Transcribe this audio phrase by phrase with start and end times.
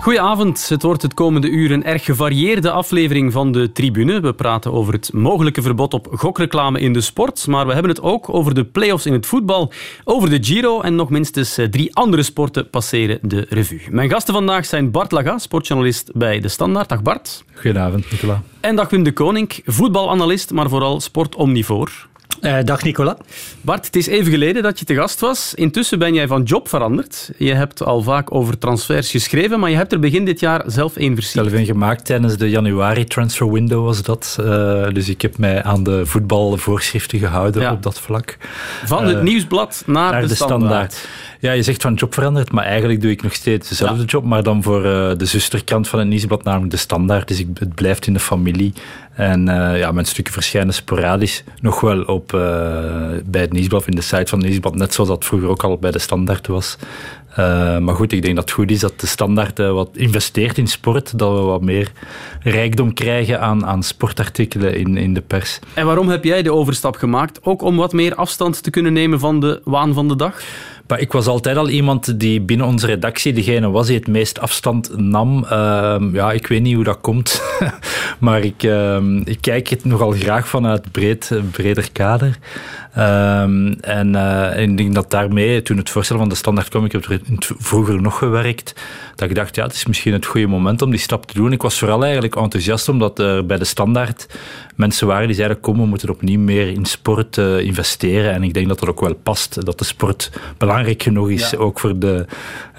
[0.00, 0.68] Goedenavond.
[0.68, 4.20] Het wordt het komende uur een erg gevarieerde aflevering van de Tribune.
[4.20, 8.02] We praten over het mogelijke verbod op gokreclame in de sport, maar we hebben het
[8.02, 9.72] ook over de play-offs in het voetbal,
[10.04, 13.80] over de Giro en nog minstens eh, drie andere sporten passeren de revue.
[13.90, 16.88] Mijn gasten vandaag zijn Bart Laga, sportjournalist bij De Standaard.
[16.88, 17.44] Dag Bart.
[17.54, 18.42] Goedenavond, Nicola.
[18.60, 22.08] En dag Wim de Koning, voetbalanalist, maar vooral sportomnivoor.
[22.40, 23.16] Uh, dag Nicola.
[23.60, 25.54] Bart, het is even geleden dat je te gast was.
[25.54, 27.30] Intussen ben jij van job veranderd.
[27.36, 30.96] Je hebt al vaak over transfers geschreven, maar je hebt er begin dit jaar zelf
[30.96, 31.46] één versierd.
[31.46, 34.36] Zelf een gemaakt tijdens de januari transfer window was dat.
[34.40, 37.72] Uh, dus ik heb mij aan de voetbalvoorschriften gehouden ja.
[37.72, 38.36] op dat vlak.
[38.84, 40.92] Van het uh, nieuwsblad naar, naar de, de standaard.
[40.92, 41.08] standaard.
[41.40, 44.06] Ja, je zegt van job veranderd, maar eigenlijk doe ik nog steeds dezelfde ja.
[44.06, 47.28] job, maar dan voor de zusterkrant van het nieuwsblad, namelijk de standaard.
[47.28, 48.72] Dus ik, het blijft in de familie.
[49.20, 52.40] En uh, ja, mijn stukken verschijnen sporadisch nog wel op, uh,
[53.24, 55.78] bij het nieuwsblad, in de site van het nieuwsblad, net zoals dat vroeger ook al
[55.78, 56.76] bij de standaard was.
[57.30, 60.66] Uh, maar goed, ik denk dat het goed is dat de standaard wat investeert in
[60.66, 61.92] sport, dat we wat meer
[62.40, 65.58] rijkdom krijgen aan, aan sportartikelen in, in de pers.
[65.74, 67.38] En waarom heb jij de overstap gemaakt?
[67.42, 70.42] Ook om wat meer afstand te kunnen nemen van de waan van de dag?
[70.90, 74.40] Maar ik was altijd al iemand die binnen onze redactie degene was die het meest
[74.40, 75.44] afstand nam.
[75.44, 77.42] Uh, ja, ik weet niet hoe dat komt,
[78.18, 82.38] maar ik, uh, ik kijk het nogal graag vanuit breed, breder kader.
[82.92, 83.78] En,
[84.14, 87.04] uh, en ik denk dat daarmee, toen het voorstel van de standaard kwam, ik heb
[87.04, 87.20] er
[87.58, 88.74] vroeger nog gewerkt,
[89.14, 91.52] dat ik dacht, ja, het is misschien het goede moment om die stap te doen.
[91.52, 94.26] Ik was vooral eigenlijk enthousiast omdat er bij de standaard
[94.76, 98.32] mensen waren die zeiden, kom, we moeten opnieuw meer in sport uh, investeren.
[98.32, 101.58] En ik denk dat dat ook wel past, dat de sport belangrijk genoeg is, ja.
[101.58, 102.26] ook voor de,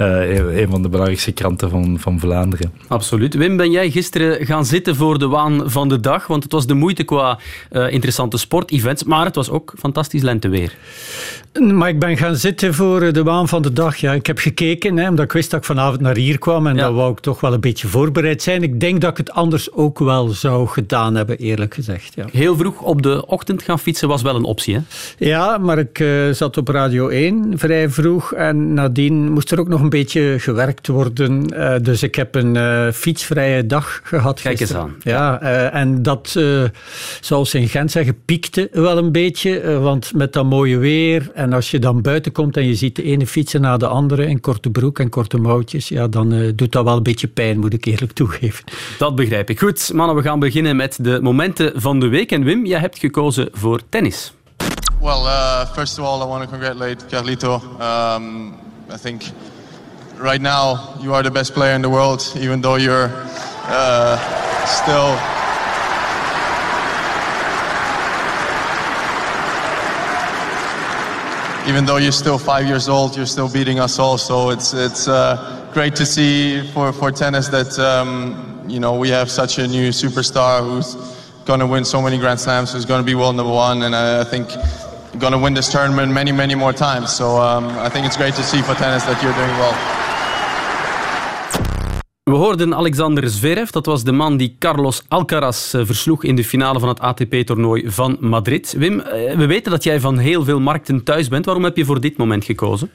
[0.02, 2.72] uh, een van de belangrijkste kranten van, van Vlaanderen.
[2.88, 3.34] Absoluut.
[3.34, 6.28] Wim, ben jij gisteren gaan zitten voor de waan van de dag?
[6.28, 7.40] Want het was de moeite qua
[7.72, 10.76] uh, interessante sportevents, maar het was ook fantastisch lenteweer.
[11.60, 13.96] Maar ik ben gaan zitten voor de waan van de dag.
[13.98, 16.76] Ja, ik heb gekeken, hè, omdat ik wist dat ik vanavond naar hier kwam en
[16.76, 16.82] ja.
[16.82, 18.64] dan wou ik toch wel een beetje voorbereid zijn.
[18.64, 22.14] Ik denk dat ik het anders ook wel zou gedaan hebben, eerlijk gezegd.
[22.16, 22.26] Ja.
[22.32, 24.82] Heel vroeg op de ochtend gaan fietsen was wel een optie, hè?
[25.18, 29.68] Ja, maar ik uh, zat op Radio 1 vrij vroeg en nadien moest er ook
[29.68, 31.54] nog een beetje gewerkt worden.
[31.54, 34.84] Uh, dus ik heb een uh, fietsvrije dag gehad Kijk gisteren.
[34.84, 35.12] eens aan.
[35.12, 35.42] Ja,
[35.72, 36.40] en dat,
[37.22, 39.80] zoals in Gent zeggen, piekte wel een beetje.
[39.80, 43.04] want met dat mooie weer en als je dan buiten komt en je ziet de
[43.04, 46.84] ene fietsen na de andere in korte broek en korte mouwtjes, ja, dan doet dat
[46.84, 48.64] wel een beetje pijn, moet ik eerlijk toegeven.
[48.98, 49.60] Dat begrijp ik.
[49.60, 52.32] Goed, mannen, we gaan beginnen met de momenten van de week.
[52.32, 54.34] En Wim, jij hebt gekozen voor tennis.
[55.02, 57.60] Well, uh, first of all, I want to congratulate Carlito.
[57.82, 59.32] Um, I think
[60.18, 63.10] right now you are the best player in the world, even though you're
[63.66, 64.18] uh,
[64.68, 65.18] still.
[71.68, 74.20] Even though you're still five years old, you're still beating us all.
[74.20, 79.10] So it's it's uh, great to see for for tennis that um, you know we
[79.10, 80.94] have such a new superstar who's
[81.46, 83.96] going to win so many Grand Slams, who's going to be world number one, and
[83.96, 84.48] I, I think
[85.18, 87.16] going to win this tournament many, many more times.
[87.16, 89.74] So um, I think it's great to see for tennis that you're doing well.
[92.24, 96.80] We hoorden Alexander Zverev, dat was de man die Carlos Alcaraz versloeg in de finale
[96.80, 98.76] van het ATP-toernooi van Madrid.
[98.78, 98.98] Wim,
[99.38, 101.46] we weten dat jij van heel veel markten thuis bent.
[101.46, 102.92] Waarom heb je voor dit moment gekozen?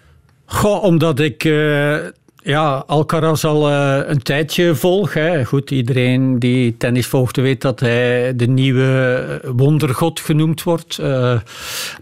[0.47, 1.45] Goh, omdat ik...
[1.45, 1.97] Uh
[2.47, 5.15] ja, Alcaraz al uh, een tijdje volg.
[5.15, 5.45] Hè.
[5.45, 10.99] Goed, iedereen die tennis volgt weet dat hij de nieuwe wondergod genoemd wordt.
[11.01, 11.41] Uh,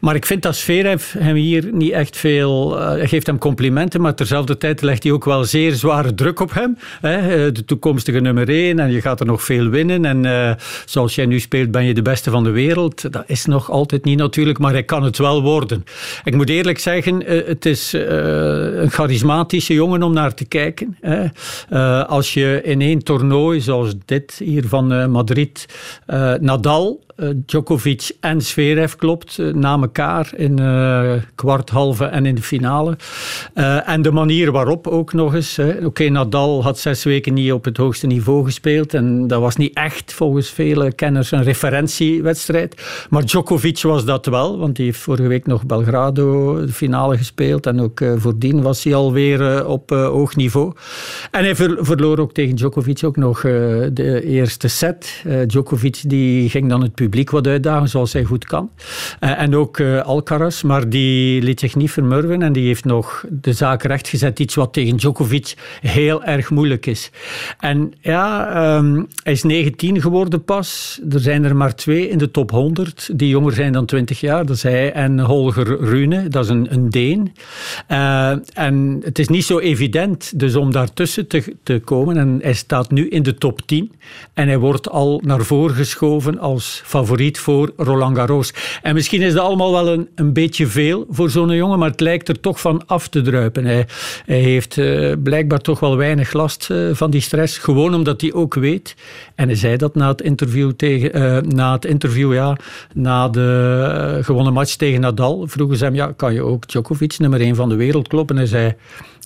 [0.00, 2.78] maar ik vind dat Zverev hem hier niet echt veel...
[2.78, 6.40] Uh, hij geeft hem complimenten, maar terzelfde tijd legt hij ook wel zeer zware druk
[6.40, 6.78] op hem.
[7.00, 7.52] Hè.
[7.52, 10.04] De toekomstige nummer één en je gaat er nog veel winnen.
[10.04, 13.12] En zoals jij nu speelt ben je de beste van de wereld.
[13.12, 15.84] Dat is nog altijd niet natuurlijk, maar hij kan het wel worden.
[16.24, 20.96] Ik moet eerlijk zeggen, het is een charismatische jongen om naar te kijken.
[21.70, 25.66] Uh, als je in één toernooi, zoals dit hier van uh, Madrid,
[26.06, 27.03] uh, Nadal,
[27.46, 30.60] Djokovic en Zverev klopt na elkaar in
[31.34, 32.96] kwart, halve en in de finale.
[33.84, 35.58] en de manier waarop ook nog eens.
[35.84, 39.76] Oké, Nadal had zes weken niet op het hoogste niveau gespeeld en dat was niet
[39.76, 42.82] echt volgens vele kenners een referentiewedstrijd.
[43.10, 47.66] Maar Djokovic was dat wel, want die heeft vorige week nog Belgrado de finale gespeeld
[47.66, 50.72] en ook voordien was hij alweer op hoog niveau.
[51.30, 53.52] En hij ver, verloor ook tegen Djokovic ook nog uh,
[53.92, 55.22] de eerste set.
[55.26, 58.70] Uh, Djokovic die ging dan het publiek publiek wat uitdagen zoals hij goed kan.
[59.20, 63.82] en ook Alcaraz, maar die liet zich niet vermurwen en die heeft nog de zaak
[63.82, 64.38] rechtgezet.
[64.38, 67.10] Iets wat tegen Djokovic heel erg moeilijk is.
[67.58, 71.00] En ja, ehm, hij is 19 geworden pas.
[71.10, 74.46] Er zijn er maar twee in de top 100 die jonger zijn dan 20 jaar.
[74.46, 77.32] Dat is hij en Holger Rune, dat is een, een Deen.
[77.88, 82.16] Uh, en het is niet zo evident dus om daartussen te, te komen.
[82.16, 83.92] En hij staat nu in de top 10.
[84.34, 88.52] En hij wordt al naar voren geschoven als favoriet voor Roland Garros.
[88.82, 92.00] En misschien is dat allemaal wel een, een beetje veel voor zo'n jongen, maar het
[92.00, 93.64] lijkt er toch van af te druipen.
[93.64, 93.86] Hij,
[94.26, 97.58] hij heeft uh, blijkbaar toch wel weinig last uh, van die stress.
[97.58, 98.96] Gewoon omdat hij ook weet,
[99.34, 102.56] en hij zei dat na het interview, tegen, uh, na, het interview ja,
[102.92, 107.40] na de gewonnen match tegen Nadal, vroegen ze hem, ja, kan je ook Djokovic, nummer
[107.40, 108.36] 1 van de wereld, kloppen?
[108.36, 108.74] En hij zei,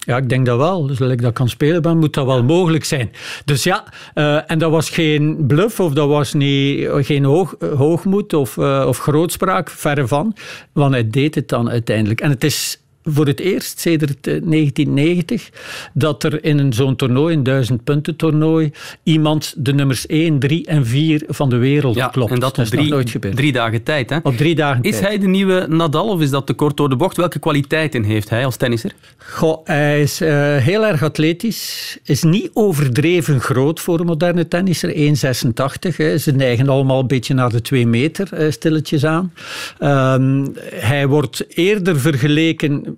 [0.09, 0.87] ja, ik denk dat wel.
[0.87, 3.13] Dus als ik dat kan spelen ben, moet dat wel mogelijk zijn.
[3.45, 3.85] Dus ja,
[4.15, 8.85] uh, en dat was geen bluff of dat was niet, geen hoog, hoogmoed of, uh,
[8.87, 10.37] of grootspraak, verre van.
[10.73, 12.21] Want hij deed het dan uiteindelijk.
[12.21, 15.59] En het is voor het eerst sedert 1990 eh,
[15.93, 18.73] dat er in zo'n toernooi, een duizend punten toernooi,
[19.03, 22.33] iemand de nummers 1, 3 en 4 van de wereld ja, klopt.
[22.33, 23.37] En dat, op drie, nooit gebeurd.
[23.37, 24.11] drie dagen tijd.
[24.11, 24.19] Hè?
[24.23, 25.05] Op drie dagen is tijd.
[25.05, 27.17] hij de nieuwe Nadal of is dat te kort door de bocht?
[27.17, 28.93] Welke kwaliteiten heeft hij als tennisser?
[29.17, 34.95] Goh, hij is uh, heel erg atletisch, is niet overdreven groot voor een moderne tennisser,
[34.95, 34.97] 1,86.
[36.21, 39.33] Ze neigen allemaal een beetje naar de 2 meter, uh, stilletjes aan.
[39.81, 40.45] Uh,
[40.75, 42.98] hij wordt eerder vergeleken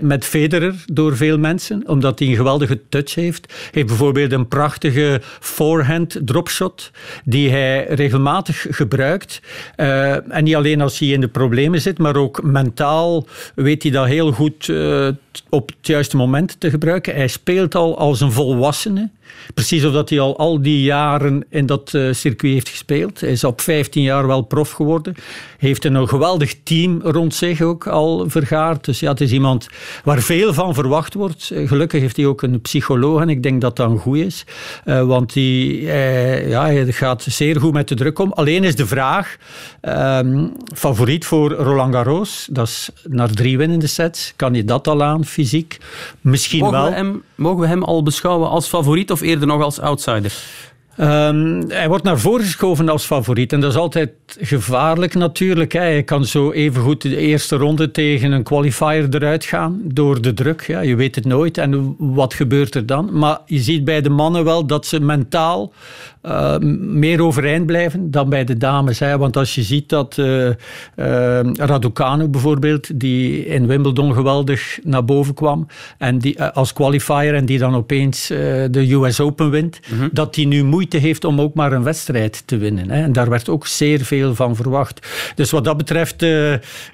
[0.00, 3.52] met Federer door veel mensen, omdat hij een geweldige touch heeft.
[3.52, 6.90] Hij heeft bijvoorbeeld een prachtige forehand dropshot
[7.24, 9.40] die hij regelmatig gebruikt.
[9.76, 13.92] Uh, en niet alleen als hij in de problemen zit, maar ook mentaal weet hij
[13.92, 15.08] dat heel goed uh,
[15.48, 17.14] op het juiste moment te gebruiken.
[17.14, 19.10] Hij speelt al als een volwassene.
[19.54, 23.20] Precies of dat hij al al die jaren in dat uh, circuit heeft gespeeld.
[23.20, 25.14] Hij is op 15 jaar wel prof geworden.
[25.58, 28.84] Heeft een geweldig team rond zich ook al vergaard.
[28.84, 29.68] Dus ja, het is iemand
[30.04, 31.52] waar veel van verwacht wordt.
[31.54, 34.44] Gelukkig heeft hij ook een psycholoog en ik denk dat dat een goed is.
[34.84, 38.32] Uh, want die, uh, ja, hij gaat zeer goed met de druk om.
[38.32, 39.36] Alleen is de vraag,
[39.82, 44.32] um, favoriet voor Roland Garros, dat is naar drie winnende sets.
[44.36, 45.78] Kan hij dat al aan, fysiek?
[46.20, 46.88] Misschien mogen wel.
[46.88, 50.32] We hem, mogen we hem al beschouwen als favoriet of eerder nog als outsider?
[51.00, 53.52] Um, hij wordt naar voren geschoven als favoriet.
[53.52, 55.72] En dat is altijd gevaarlijk natuurlijk.
[55.72, 55.80] Hè.
[55.80, 60.34] Hij kan zo even goed de eerste ronde tegen een qualifier eruit gaan door de
[60.34, 60.66] druk.
[60.66, 61.58] Ja, je weet het nooit.
[61.58, 63.18] En wat gebeurt er dan?
[63.18, 65.72] Maar je ziet bij de mannen wel dat ze mentaal
[66.26, 68.98] uh, meer overeind blijven dan bij de dames.
[68.98, 69.18] Hè.
[69.18, 70.54] Want als je ziet dat uh, uh,
[71.52, 75.66] Raducanu bijvoorbeeld, die in Wimbledon geweldig naar boven kwam
[75.98, 80.08] en die, als qualifier en die dan opeens de US Open wint, mm -hmm.
[80.12, 82.90] dat die nu moeite heeft om ook maar een wedstrijd te winnen.
[82.90, 83.02] Hè.
[83.02, 85.06] En daar werd ook zeer veel van verwacht.
[85.34, 86.20] Dus wat dat betreft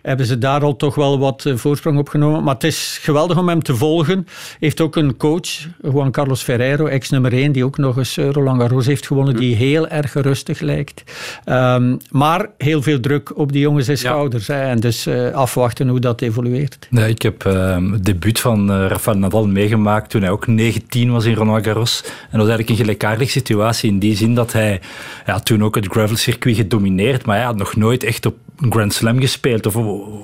[0.03, 2.43] hebben ze daar al toch wel wat voorsprong op genomen.
[2.43, 4.27] Maar het is geweldig om hem te volgen.
[4.59, 5.49] Heeft ook een coach,
[5.83, 9.89] Juan Carlos Ferreiro, ex-nummer 1, die ook nog eens Roland Garros heeft gewonnen die heel
[9.89, 11.03] erg rustig lijkt.
[11.47, 14.47] Um, maar heel veel druk op die jongens en schouders.
[14.47, 14.55] Ja.
[14.55, 16.87] Hè, en dus uh, afwachten hoe dat evolueert.
[16.91, 21.11] Nee, ik heb uh, het debuut van uh, Rafael Nadal meegemaakt toen hij ook 19
[21.11, 22.03] was in Roland Garros.
[22.05, 24.81] En dat was eigenlijk een gelijkaardige situatie in die zin dat hij
[25.27, 28.93] ja, toen ook het gravel-circuit gedomineerd, maar hij had nog nooit echt op een Grand
[28.93, 29.67] Slam gespeeld.
[29.67, 29.77] Of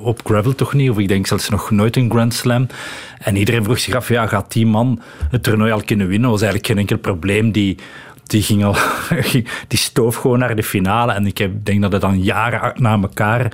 [0.02, 0.90] op gravel toch niet.
[0.90, 2.66] Of ik denk zelfs nog nooit een Grand Slam.
[3.19, 5.00] En iedereen vroeg zich af, ja, gaat die man
[5.31, 6.31] het toernooi al kunnen winnen?
[6.31, 7.52] Dat was eigenlijk geen enkel probleem.
[7.52, 7.76] Die,
[8.26, 8.76] die ging al,
[9.69, 11.12] die stoof gewoon naar de finale.
[11.12, 13.52] En ik denk dat het dan jaren na elkaar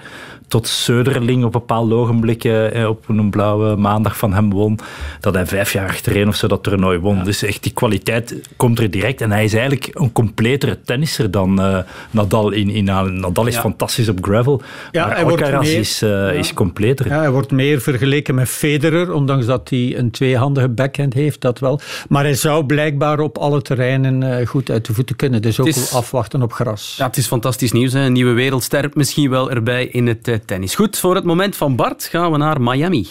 [0.53, 4.79] tot Söderling op bepaalde ogenblikken eh, op een blauwe maandag van hem won.
[5.21, 7.17] Dat hij vijf jaar achtereen of zo dat toernooi won.
[7.17, 7.23] Ja.
[7.23, 9.21] Dus echt die kwaliteit komt er direct.
[9.21, 11.79] En hij is eigenlijk een completere tennisser dan uh,
[12.11, 12.51] Nadal.
[12.51, 13.61] In, in, Nadal is ja.
[13.61, 14.63] fantastisch op gravel.
[14.91, 16.31] Ja, maar hij wordt Alcaraz meer, is, uh, ja.
[16.31, 17.07] is completer.
[17.07, 21.59] Ja, hij wordt meer vergeleken met Federer, ondanks dat hij een tweehandige backhand heeft, dat
[21.59, 21.81] wel.
[22.09, 25.43] Maar hij zou blijkbaar op alle terreinen uh, goed uit de voeten kunnen.
[25.43, 26.95] Dus ook is, afwachten op gras.
[26.99, 27.93] Ja, het is fantastisch nieuws.
[27.93, 28.01] Hè?
[28.01, 30.75] Een nieuwe wereldster misschien wel erbij in het tennis.
[30.75, 33.07] Goed, voor het moment van Bart gaan we naar Miami.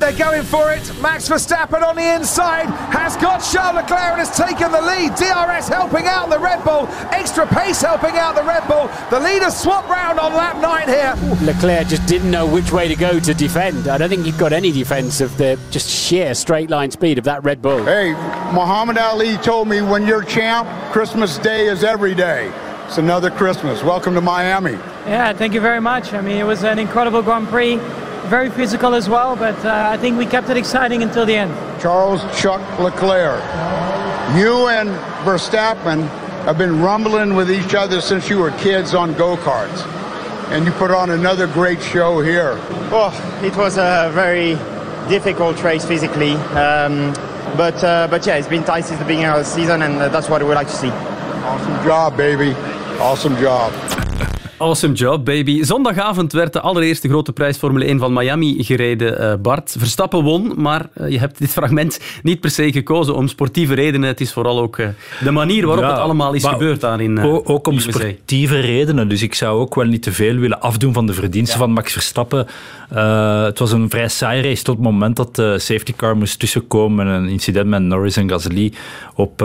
[0.00, 0.90] They're going for it.
[1.02, 5.14] Max Verstappen on the inside has got Charles Leclerc and has taken the lead.
[5.14, 6.88] DRS helping out the Red Bull.
[7.12, 8.88] Extra pace helping out the Red Bull.
[9.10, 11.14] The leaders swap round on lap nine here.
[11.42, 13.88] Leclerc just didn't know which way to go to defend.
[13.88, 17.24] I don't think he got any defense of the just sheer straight line speed of
[17.24, 17.84] that Red Bull.
[17.84, 18.12] Hey,
[18.54, 22.50] Muhammad Ali told me when you're champ, Christmas Day is every day.
[22.90, 23.84] It's another Christmas.
[23.84, 24.72] Welcome to Miami.
[25.06, 26.12] Yeah, thank you very much.
[26.12, 27.76] I mean, it was an incredible Grand Prix,
[28.26, 31.52] very physical as well, but uh, I think we kept it exciting until the end.
[31.80, 33.44] Charles Chuck Leclerc,
[34.36, 34.88] you and
[35.24, 36.08] Verstappen
[36.46, 39.86] have been rumbling with each other since you were kids on go karts.
[40.50, 42.56] And you put on another great show here.
[42.90, 44.54] Well, it was a very
[45.08, 46.32] difficult race physically.
[46.32, 47.12] Um,
[47.56, 50.08] but, uh, but yeah, it's been tight since the beginning of the season, and uh,
[50.08, 50.90] that's what we like to see.
[50.90, 52.52] Awesome job, baby.
[53.00, 53.89] Awesome job.
[54.60, 55.62] Awesome job, baby.
[55.62, 59.20] Zondagavond werd de allereerste grote prijs Formule 1 van Miami gereden.
[59.20, 63.28] Uh, Bart, Verstappen won, maar uh, je hebt dit fragment niet per se gekozen om
[63.28, 64.08] sportieve redenen.
[64.08, 64.88] Het is vooral ook uh,
[65.20, 67.20] de manier waarop ja, het allemaal is gebeurd daarin.
[67.44, 69.08] ook om sportieve redenen.
[69.08, 71.64] Dus ik zou ook wel niet te veel willen afdoen van de verdiensten ja.
[71.64, 72.46] van Max Verstappen.
[73.44, 77.06] het was een vrij saai race tot het moment dat de safety car moest tussenkomen.
[77.06, 78.72] Een incident met Norris en Gasly
[79.14, 79.40] op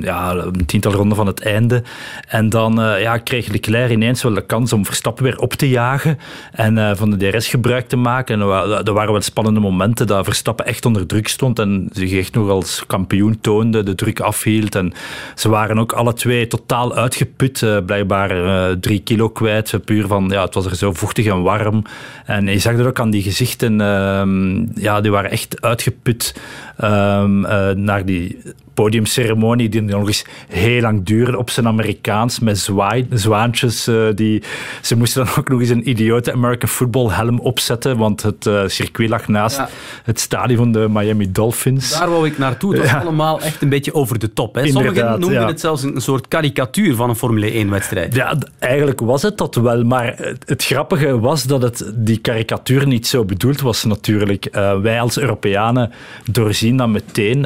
[0.00, 1.82] ja, een tiental ronden van het einde.
[2.28, 6.18] En dan ja, kreeg Leclerc ineens wel kans om Verstappen weer op te jagen
[6.52, 8.40] en uh, van de DRS gebruik te maken.
[8.40, 8.46] En
[8.86, 12.48] er waren wel spannende momenten dat Verstappen echt onder druk stond en zich echt nog
[12.48, 14.74] als kampioen toonde, de druk afhield.
[14.74, 14.92] En
[15.34, 20.28] ze waren ook alle twee totaal uitgeput, uh, blijkbaar uh, drie kilo kwijt, puur van,
[20.28, 21.84] ja, het was er zo vochtig en warm.
[22.24, 26.40] En je zag dat ook aan die gezichten, ehm, ja, die waren echt uitgeput
[26.84, 27.40] um,
[27.84, 28.38] naar die
[28.80, 33.88] podiumceremonie die nog eens heel lang duurde op zijn Amerikaans met zwaai, zwaantjes.
[33.88, 34.42] Uh, die,
[34.80, 38.62] ze moesten dan ook nog eens een idiote American football helm opzetten, want het uh,
[38.66, 39.68] circuit lag naast ja.
[40.04, 41.98] het stadion van de Miami Dolphins.
[41.98, 42.72] Daar wou ik naartoe.
[42.72, 43.00] Het was ja.
[43.00, 44.54] allemaal echt een beetje over de top.
[44.54, 44.66] Hè.
[44.66, 45.46] Sommigen noemden ja.
[45.46, 48.14] het zelfs een soort karikatuur van een Formule 1-wedstrijd.
[48.14, 52.86] Ja, eigenlijk was het dat wel, maar het, het, grappige was dat het, die karikatuur
[52.86, 54.48] niet zo bedoeld was natuurlijk.
[54.52, 55.92] Uh, wij als Europeanen
[56.30, 57.42] doorzien dat meteen.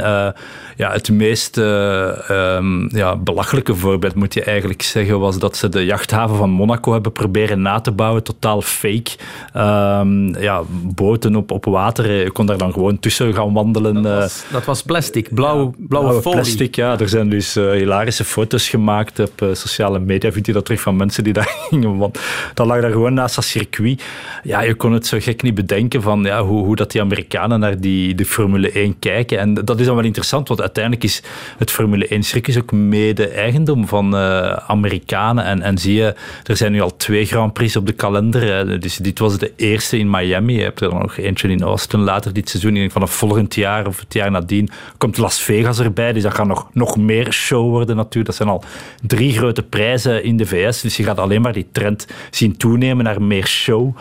[0.76, 5.69] ja, het meest uh, um, ja, belachelijke voorbeeld, moet je eigenlijk zeggen, was dat ze
[5.69, 8.23] de jachthaven van Monaco hebben proberen na te bouwen.
[8.23, 9.11] Totaal fake.
[9.57, 12.11] Um, ja, boten op, op water.
[12.11, 14.02] Je kon daar dan gewoon tussen gaan wandelen.
[14.02, 16.38] Dat was, dat was plastic, blauw, blauwe, blauwe folie.
[16.38, 16.99] plastic, ja.
[16.99, 20.33] Er zijn dus uh, hilarische foto's gemaakt op sociale media.
[20.33, 21.97] Vind je dat terug van mensen die daar gingen?
[21.97, 22.19] Want
[22.54, 24.02] dat lag daar gewoon naast dat circuit.
[24.43, 27.61] Ja, je kon het zo gek niet bedenken van ja, hoe, hoe dat die Amerikanen
[27.61, 29.38] naar die, de Formule 1 kijken.
[29.38, 31.13] En dat is dan wel interessant, want uiteindelijk is
[31.59, 35.44] het Formule 1-circuit ook mede eigendom van uh, Amerikanen.
[35.44, 38.80] En, en zie je, er zijn nu al twee Grand Prix op de kalender.
[38.80, 40.54] Dus dit was de eerste in Miami.
[40.54, 42.73] Je hebt er nog eentje in Austin later dit seizoen.
[42.73, 46.12] Ik denk vanaf volgend jaar of het jaar nadien komt Las Vegas erbij.
[46.12, 48.26] Dus dat gaat nog, nog meer show worden natuurlijk.
[48.26, 48.64] Dat zijn al
[49.02, 50.80] drie grote prijzen in de VS.
[50.80, 53.97] Dus je gaat alleen maar die trend zien toenemen naar meer show.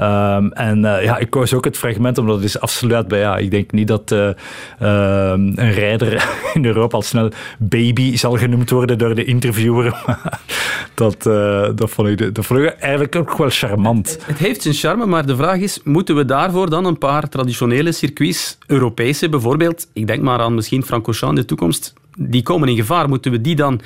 [0.00, 3.50] Um, en uh, ja, ik koos ook het fragment omdat het is bij, ja, ik
[3.50, 8.98] denk niet dat uh, um, een rijder in Europa al snel baby zal genoemd worden
[8.98, 10.04] door de interviewer.
[10.94, 12.46] dat, uh, dat, vond ik, dat
[12.78, 14.18] eigenlijk ook wel charmant.
[14.22, 17.92] Het heeft zijn charme, maar de vraag is, moeten we daarvoor dan een paar traditionele
[17.92, 22.76] circuits, Europese bijvoorbeeld, ik denk maar aan misschien Francorchamps in de toekomst, die komen in
[22.76, 23.08] gevaar.
[23.08, 23.80] Moeten we die dan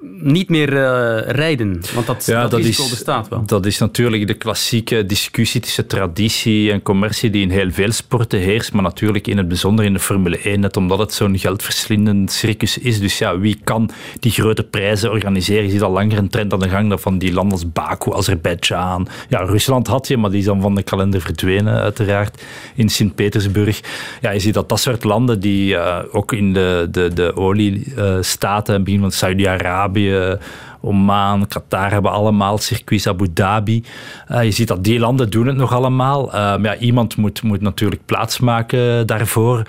[0.00, 1.80] niet meer uh, rijden?
[1.94, 3.46] Want dat, ja, dat, dat risico is, bestaat wel.
[3.46, 8.38] Dat is natuurlijk de klassieke discussie tussen traditie en commercie die in heel veel sporten
[8.38, 12.32] heerst, maar natuurlijk in het bijzonder in de Formule 1, net omdat het zo'n geldverslindend
[12.32, 13.00] circus is.
[13.00, 13.90] Dus ja, wie kan
[14.20, 15.64] die grote prijzen organiseren?
[15.64, 19.08] Je ziet al langer een trend aan de gang van die landen als Baku, Azerbeidzjan.
[19.28, 22.42] Ja, Rusland had je, maar die is dan van de kalender verdwenen uiteraard,
[22.74, 23.80] in Sint-Petersburg.
[24.20, 28.78] Ja, je ziet dat dat soort landen die uh, ook in de, de, de oliestaten,
[28.78, 30.38] uh, begin van Saudi-Arabië, Arabien eh,
[30.80, 33.84] Oman, Qatar hebben allemaal circuits, Abu Dhabi.
[34.30, 36.26] Uh, je ziet dat die landen doen het nog allemaal.
[36.26, 39.62] Uh, maar ja, iemand moet, moet natuurlijk plaatsmaken daarvoor.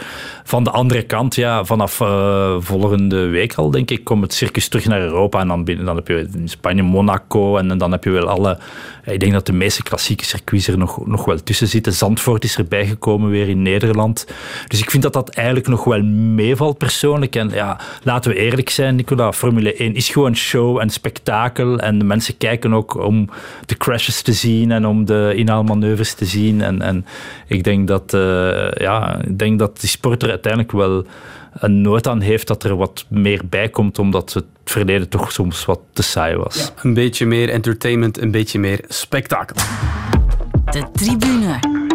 [0.43, 4.67] Van de andere kant, ja, vanaf uh, volgende week al, denk ik, komt het circus
[4.67, 5.39] terug naar Europa.
[5.39, 8.27] En dan, binnen, dan heb je in Spanje Monaco en, en dan heb je wel
[8.27, 8.57] alle...
[9.05, 11.93] Ik denk dat de meeste klassieke circuits er nog, nog wel tussen zitten.
[11.93, 14.27] Zandvoort is erbij gekomen weer in Nederland.
[14.67, 17.35] Dus ik vind dat dat eigenlijk nog wel meevalt persoonlijk.
[17.35, 19.33] En ja, laten we eerlijk zijn, Nicola.
[19.33, 21.79] Formule 1 is gewoon show en spektakel.
[21.79, 23.29] En de mensen kijken ook om
[23.65, 26.61] de crashes te zien en om de inhaalmanoeuvres te zien.
[26.61, 27.05] En, en
[27.47, 31.05] ik denk dat, uh, ja, ik denk dat die sport er uiteindelijk wel
[31.53, 35.65] een nood aan heeft dat er wat meer bij komt, omdat het verleden toch soms
[35.65, 36.55] wat te saai was.
[36.75, 39.55] Ja, een beetje meer entertainment, een beetje meer spektakel.
[40.65, 41.87] De tribune.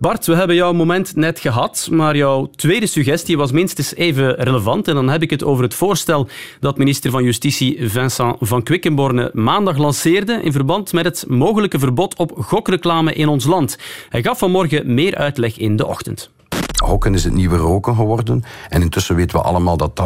[0.00, 4.88] Bart, we hebben jouw moment net gehad, maar jouw tweede suggestie was minstens even relevant.
[4.88, 6.28] En dan heb ik het over het voorstel
[6.60, 12.16] dat minister van Justitie Vincent van Quickenborne maandag lanceerde in verband met het mogelijke verbod
[12.16, 13.78] op gokreclame in ons land.
[14.08, 16.30] Hij gaf vanmorgen meer uitleg in de ochtend.
[16.84, 18.44] Hokken is het nieuwe roken geworden.
[18.68, 20.00] En intussen weten we allemaal dat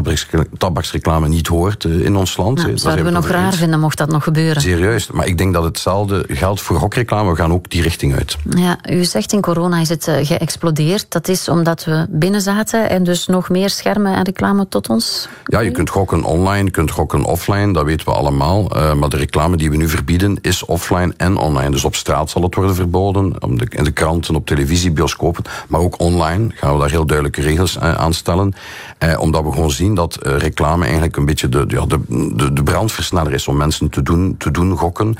[0.59, 2.59] tabaksreclame niet hoort eh, in ons land.
[2.59, 4.63] Nou, zouden we nog raar vinden mocht dat nog gebeuren.
[4.63, 7.31] Serieus, maar ik denk dat hetzelfde geldt voor hokreclame.
[7.31, 8.37] We gaan ook die richting uit.
[8.57, 11.07] Ja, u zegt in corona is het eh, geëxplodeerd.
[11.09, 15.29] Dat is omdat we binnen zaten en dus nog meer schermen en reclame tot ons?
[15.45, 18.77] Ja, je kunt gokken online, je kunt gokken offline, dat weten we allemaal.
[18.77, 21.71] Uh, maar de reclame die we nu verbieden is offline en online.
[21.71, 23.35] Dus op straat zal het worden verboden,
[23.69, 25.45] in de kranten, op televisie, bioscopen.
[25.69, 28.55] Maar ook online gaan we daar heel duidelijke regels aan stellen.
[28.99, 31.87] Eh, omdat we gewoon zien dat eh, reclame eigenlijk een beetje de, de,
[32.35, 35.17] de, de brandversneller is om mensen te doen, te doen gokken.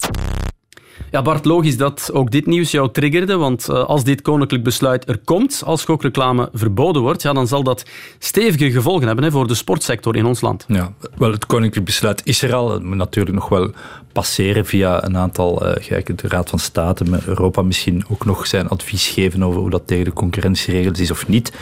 [1.13, 5.09] Ja, Bart, logisch dat ook dit nieuws jou triggerde, want eh, als dit koninklijk besluit
[5.09, 7.85] er komt, als gokreclame verboden wordt, ja, dan zal dat
[8.19, 10.65] stevige gevolgen hebben hè, voor de sportsector in ons land.
[10.69, 12.73] Ja, wel, het koninklijk besluit is er al.
[12.73, 13.71] Het moet natuurlijk nog wel
[14.13, 18.69] passeren via een aantal, uh, de Raad van State, met Europa misschien ook nog zijn
[18.69, 21.53] advies geven over hoe dat tegen de concurrentieregels is of niet.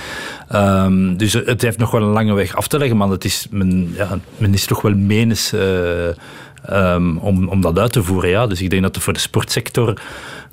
[0.54, 3.46] Um, dus het heeft nog wel een lange weg af te leggen, maar het is,
[3.50, 5.52] men, ja, is toch wel menens...
[5.52, 5.60] Uh,
[6.70, 8.30] um, om, om dat uit te voeren.
[8.30, 8.46] Ja.
[8.46, 10.00] Dus ik denk dat het voor de sportsector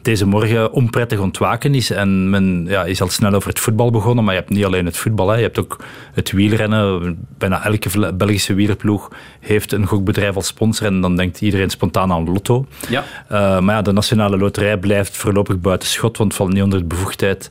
[0.02, 1.92] deze morgen onprettig ontwaken is.
[1.92, 4.86] En men ja, is al snel over het voetbal begonnen, maar je hebt niet alleen
[4.86, 5.30] het voetbal.
[5.30, 5.36] Hè.
[5.36, 5.80] Je hebt ook
[6.14, 7.18] het wielrennen.
[7.38, 10.88] Bijna elke Belgische wielerploeg heeft een gokbedrijf als sponsor.
[10.88, 12.66] En dan denkt iedereen spontaan aan Lotto.
[12.90, 13.04] Ja.
[13.32, 16.86] Uh, maar ja, de Nationale Loterij blijft voorlopig buiten schot, want valt niet onder de
[16.86, 17.50] bevoegdheid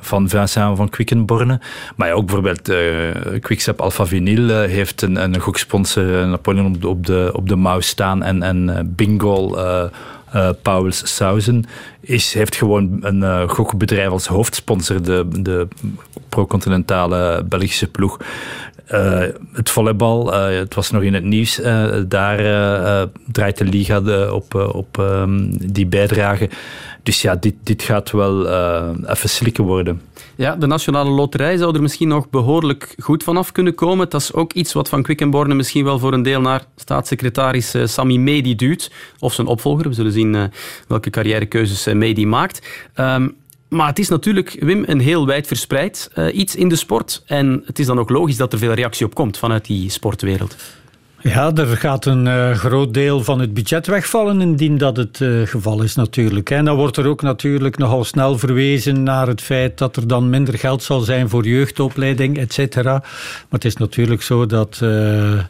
[0.00, 1.60] van Vincent van Quickenborne.
[1.96, 2.78] Maar ook bijvoorbeeld uh,
[3.40, 7.56] Quickstep Alpha Vinyl uh, heeft een, een goksponsor Napoleon op de, op de, op de
[7.56, 9.84] mouw staan en, en Bingo uh,
[10.88, 11.64] Sauzen
[12.00, 15.68] is, heeft gewoon een uh, gokbedrijf als hoofdsponsor, de, de
[16.28, 18.18] pro-continentale Belgische ploeg.
[18.92, 22.38] Uh, het volleybal, uh, het was nog in het nieuws, uh, daar
[23.32, 26.48] draait de Liga de, op, op um, die bijdrage.
[27.02, 28.48] Dus ja, dit, dit gaat wel
[29.06, 30.00] even slikken worden.
[30.36, 34.10] Ja, de Nationale Loterij zou er misschien nog behoorlijk goed vanaf kunnen komen.
[34.10, 38.18] Dat is ook iets wat Van Quickenborne misschien wel voor een deel naar staatssecretaris Sami
[38.18, 38.90] Medi duwt.
[39.18, 39.88] Of zijn opvolger.
[39.88, 40.50] We zullen zien
[40.88, 42.68] welke carrièrekeuzes Medi maakt.
[42.96, 43.36] Um,
[43.68, 47.22] maar het is natuurlijk, Wim, een heel wijd verspreid iets in de sport.
[47.26, 50.56] En het is dan ook logisch dat er veel reactie op komt vanuit die sportwereld.
[51.22, 55.46] Ja, er gaat een uh, groot deel van het budget wegvallen indien dat het uh,
[55.46, 56.50] geval is natuurlijk.
[56.50, 60.30] En dan wordt er ook natuurlijk nogal snel verwezen naar het feit dat er dan
[60.30, 62.92] minder geld zal zijn voor jeugdopleiding, et cetera.
[62.92, 65.40] Maar het is natuurlijk zo dat, uh,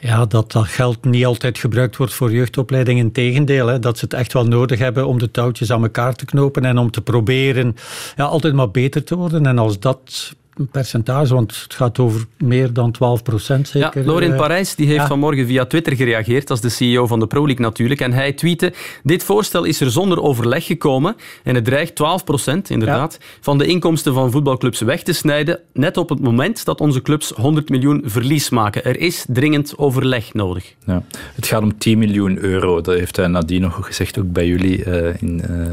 [0.00, 2.98] ja, dat dat geld niet altijd gebruikt wordt voor jeugdopleiding.
[2.98, 6.24] Integendeel, hè, dat ze het echt wel nodig hebben om de touwtjes aan elkaar te
[6.24, 7.76] knopen en om te proberen
[8.16, 9.46] ja, altijd maar beter te worden.
[9.46, 10.34] En als dat
[10.70, 14.00] percentage, want het gaat over meer dan 12 procent zeker.
[14.00, 17.26] Ja, Laurent eh, Parijs die heeft vanmorgen via Twitter gereageerd, als de CEO van de
[17.26, 21.64] Pro League natuurlijk, en hij tweette, dit voorstel is er zonder overleg gekomen en het
[21.64, 26.20] dreigt 12 procent, inderdaad, van de inkomsten van voetbalclubs weg te snijden, net op het
[26.20, 28.84] moment dat onze clubs 100 miljoen verlies maken.
[28.84, 30.74] Er is dringend overleg nodig.
[30.86, 31.02] Ja.
[31.34, 34.84] Het gaat om 10 miljoen euro, dat heeft hij nadien nog gezegd, ook bij jullie
[34.84, 35.70] uh, in uh,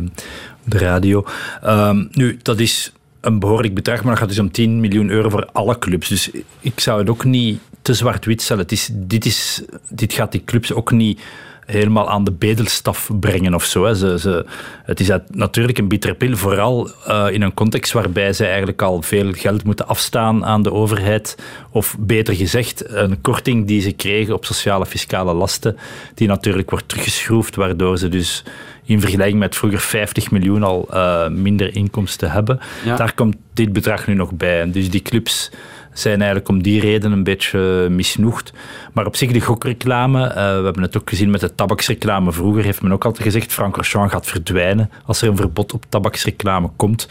[0.63, 1.25] de radio.
[1.65, 2.91] Um, nu, dat is
[3.25, 6.07] een behoorlijk bedrag, maar dat gaat dus om 10 miljoen euro voor alle clubs.
[6.07, 8.63] Dus ik zou het ook niet te zwart-wit stellen.
[8.63, 11.21] Het is, dit, is, dit gaat die clubs ook niet
[11.65, 13.93] helemaal aan de bedelstaf brengen of zo.
[13.93, 14.45] Ze, ze,
[14.83, 19.01] het is natuurlijk een bittere pil, vooral uh, in een context waarbij zij eigenlijk al
[19.01, 21.37] veel geld moeten afstaan aan de overheid.
[21.71, 25.77] Of beter gezegd, een korting die ze kregen op sociale fiscale lasten,
[26.13, 28.43] die natuurlijk wordt teruggeschroefd, waardoor ze dus
[28.85, 32.59] in vergelijking met vroeger 50 miljoen al uh, minder inkomsten hebben.
[32.85, 34.71] Daar komt dit bedrag nu nog bij.
[34.71, 35.51] Dus die clubs
[35.93, 38.53] zijn eigenlijk om die reden een beetje misnoegd.
[38.93, 42.31] Maar op zich de gokreclame, uh, we hebben het ook gezien met de tabaksreclame.
[42.31, 46.69] Vroeger heeft men ook altijd gezegd, Francorchamps gaat verdwijnen als er een verbod op tabaksreclame
[46.75, 47.07] komt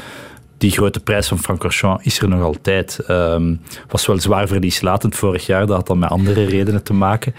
[0.65, 2.99] die grote prijs van Francorchamps is er nog altijd.
[3.09, 7.35] Um, was wel zwaar verlieslatend vorig jaar, dat had dan met andere redenen te maken.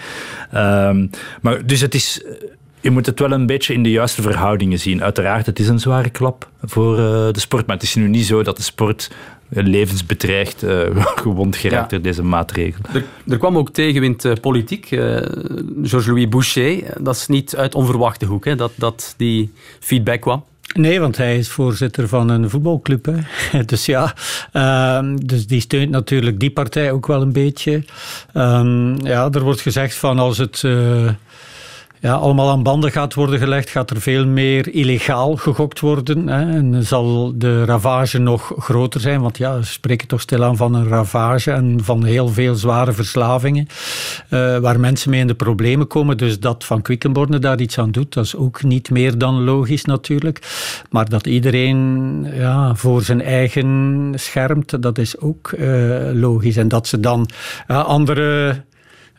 [0.56, 1.10] Um,
[1.42, 2.24] maar dus het is
[2.86, 5.04] je moet het wel een beetje in de juiste verhoudingen zien.
[5.04, 7.66] Uiteraard, het is een zware klap voor uh, de sport.
[7.66, 9.12] Maar het is nu niet zo dat de sport
[9.50, 10.80] levensbedreigd uh,
[11.24, 12.90] gewond geraakt door deze maatregelen.
[12.94, 14.86] Er, er, kwam ook tegenwind uh, politiek.
[15.84, 20.44] Georges-Louis Boucher, dat is niet uit onverwachte hoek, hè, dat, dat die feedback kwam.
[20.74, 23.06] Nee, want hij is voorzitter van een voetbalclub.
[23.06, 23.64] Hè.
[23.72, 24.14] Dus ja,
[24.54, 27.84] uh, dus die steunt natuurlijk die partij ook wel een beetje.
[28.34, 30.64] Um, ja, er wordt gezegd van als het
[32.06, 36.28] ja, allemaal aan banden gaat worden gelegd, gaat er veel meer illegaal gegokt worden.
[36.28, 40.74] Hè, en zal de ravage nog groter zijn, want ja, we spreken toch stilaan van
[40.74, 43.68] een ravage en van heel veel zware verslavingen,
[44.30, 46.18] uh, waar mensen mee in de problemen komen.
[46.18, 49.86] Dus dat Van Quickenborne daar iets aan doet, dat is ook niet meer dan logisch
[49.86, 50.40] natuurlijk.
[50.90, 56.58] Maar dat iedereen ja, voor zijn eigen schermt, dat is ook uh, logisch.
[56.58, 57.30] En dat ze dan
[57.68, 58.56] andere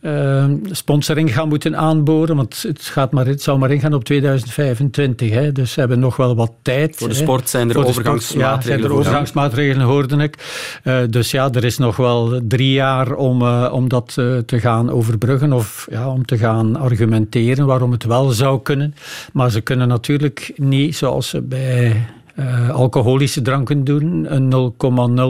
[0.07, 2.37] uh, sponsoring gaan moeten aanboren.
[2.37, 5.31] Want het, gaat maar, het zou maar ingaan op 2025.
[5.31, 5.53] Hè.
[5.53, 6.97] Dus ze hebben nog wel wat tijd.
[6.97, 8.57] Voor de sport zijn er overgangsmaatregelen.
[8.57, 10.37] ja, zijn er overgangsmaatregelen, hoorde ik.
[10.85, 14.61] Uh, dus ja, er is nog wel drie jaar om, uh, om dat uh, te
[14.61, 15.53] gaan overbruggen.
[15.53, 18.95] Of ja, om te gaan argumenteren waarom het wel zou kunnen.
[19.33, 22.07] Maar ze kunnen natuurlijk niet, zoals ze bij
[22.39, 24.75] uh, alcoholische dranken doen, een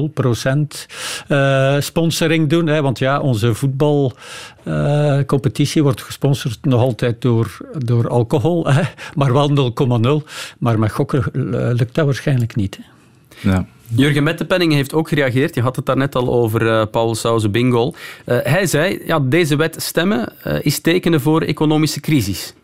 [0.08, 0.86] 0,0 procent
[1.28, 2.66] uh, sponsoring doen.
[2.66, 8.82] Hè, want ja, onze voetbalcompetitie uh, wordt gesponsord nog altijd door, door alcohol, hè,
[9.14, 9.72] maar wel
[10.20, 10.26] 0,0.
[10.58, 11.24] Maar met gokken
[11.76, 12.76] lukt dat waarschijnlijk niet.
[12.76, 12.82] Hè.
[13.50, 13.66] Ja.
[13.88, 15.54] Jurgen Mettepenning heeft ook gereageerd.
[15.54, 17.92] Je had het daarnet al over uh, Paul Sauze Bingo.
[18.26, 22.54] Uh, hij zei, ja, deze wet stemmen uh, is tekenen voor economische crisis.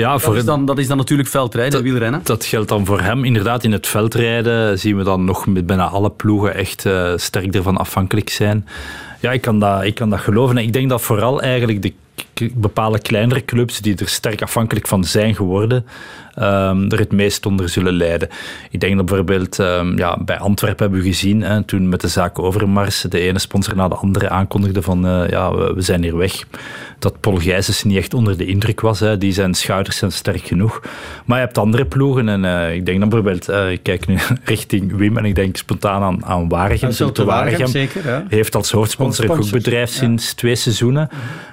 [0.00, 2.20] Ja, dat, voor is dan, dat is dan natuurlijk veldrijden, dat, wielrennen.
[2.24, 3.24] Dat geldt dan voor hem.
[3.24, 7.54] Inderdaad, in het veldrijden zien we dan nog met bijna alle ploegen echt uh, sterk
[7.54, 8.66] ervan afhankelijk zijn.
[9.20, 10.56] Ja, ik kan, dat, ik kan dat geloven.
[10.56, 11.92] En ik denk dat vooral eigenlijk de
[12.54, 15.86] bepaalde kleinere clubs die er sterk afhankelijk van zijn geworden,
[16.38, 18.28] um, er het meest onder zullen lijden.
[18.70, 22.08] Ik denk dat bijvoorbeeld um, ja, bij Antwerpen hebben we gezien, hè, toen met de
[22.08, 26.02] zaak Overmars de ene sponsor na de andere aankondigde van uh, ja, we, we, zijn
[26.02, 26.44] hier weg.
[26.98, 29.00] Dat Paul Gijsens niet echt onder de indruk was.
[29.00, 29.18] Hè.
[29.18, 30.80] Die zijn schouders zijn sterk genoeg.
[31.24, 34.16] Maar je hebt andere ploegen en uh, ik denk dan bijvoorbeeld, uh, ik kijk nu
[34.44, 36.90] richting Wim en ik denk spontaan aan, aan Waregem.
[36.90, 38.24] Zulte Waregem zeker, ja.
[38.28, 39.96] heeft als hoofdsponsor een goed bedrijf ja.
[39.96, 41.08] sinds twee seizoenen.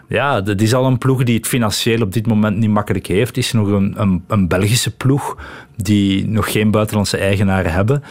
[0.08, 3.38] Ja, dat is al een ploeg die het financieel op dit moment niet makkelijk heeft.
[3.38, 5.38] is nog een, een, een Belgische ploeg
[5.76, 8.04] die nog geen buitenlandse eigenaren hebben.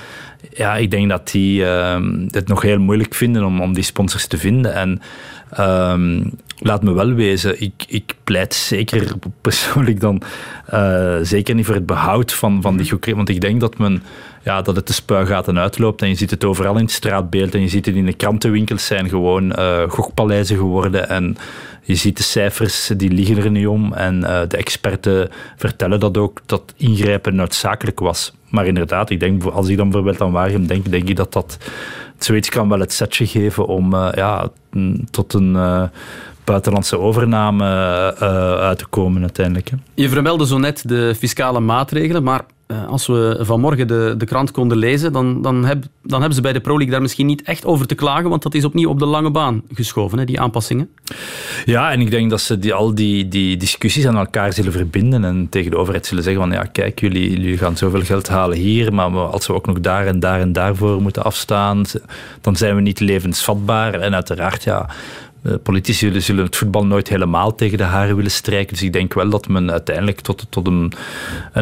[0.50, 4.26] Ja, ik denk dat die uh, het nog heel moeilijk vinden om, om die sponsors
[4.26, 4.74] te vinden.
[4.74, 5.00] En
[5.58, 6.24] uh,
[6.58, 10.22] laat me wel wezen, ik, ik pleit zeker persoonlijk dan
[10.74, 13.04] uh, zeker niet voor het behoud van, van die groep.
[13.04, 14.02] Want ik denk dat men
[14.42, 16.02] ja, dat het de spuigaten uitloopt.
[16.02, 17.54] En je ziet het overal in het straatbeeld.
[17.54, 21.08] En je ziet het in de krantenwinkels zijn gewoon uh, gokpaleizen geworden.
[21.08, 21.36] En
[21.82, 23.92] je ziet de cijfers, die liggen er niet om.
[23.92, 28.32] En uh, de experten vertellen dat ook, dat ingrijpen noodzakelijk was.
[28.48, 31.58] Maar inderdaad, ik denk, als ik dan bijvoorbeeld aan Waregem denk, denk ik dat dat
[32.18, 34.48] zoiets kan wel het setje geven om uh, ja,
[35.10, 35.56] tot een
[36.44, 37.64] buitenlandse overname
[38.22, 39.70] uh, uit te komen uiteindelijk.
[39.70, 39.76] Hè.
[39.94, 44.50] Je vermeldde zo net de fiscale maatregelen, maar uh, als we vanmorgen de, de krant
[44.50, 47.42] konden lezen, dan, dan, heb, dan hebben ze bij de Pro League daar misschien niet
[47.42, 50.40] echt over te klagen, want dat is opnieuw op de lange baan geschoven, hè, die
[50.40, 50.88] aanpassingen.
[51.64, 55.24] Ja, en ik denk dat ze die, al die, die discussies aan elkaar zullen verbinden
[55.24, 58.56] en tegen de overheid zullen zeggen van ja, kijk, jullie, jullie gaan zoveel geld halen
[58.56, 61.84] hier, maar als we ook nog daar en daar en daarvoor moeten afstaan,
[62.40, 63.94] dan zijn we niet levensvatbaar.
[63.94, 64.94] En uiteraard, ja, eh,
[65.62, 68.74] politici zullen het voetbal nooit helemaal tegen de haren willen strijken.
[68.74, 70.92] Dus ik denk wel dat men uiteindelijk tot, een,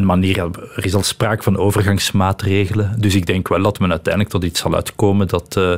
[0.02, 0.38] manier...
[0.76, 2.94] Er is al sprake van overgangsmaatregelen.
[2.98, 5.74] Dus ik denk wel dat men uiteindelijk tot iets zal uitkomen dat uh,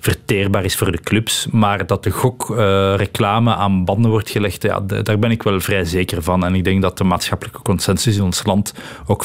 [0.00, 1.46] verteerbaar is voor de clubs.
[1.50, 5.84] Maar dat de gokreclame uh, aan banden wordt gelegd, ja, daar ben ik wel vrij
[5.84, 6.44] zeker van.
[6.44, 8.74] En ik denk dat de maatschappelijke consensus in ons land
[9.06, 9.24] ook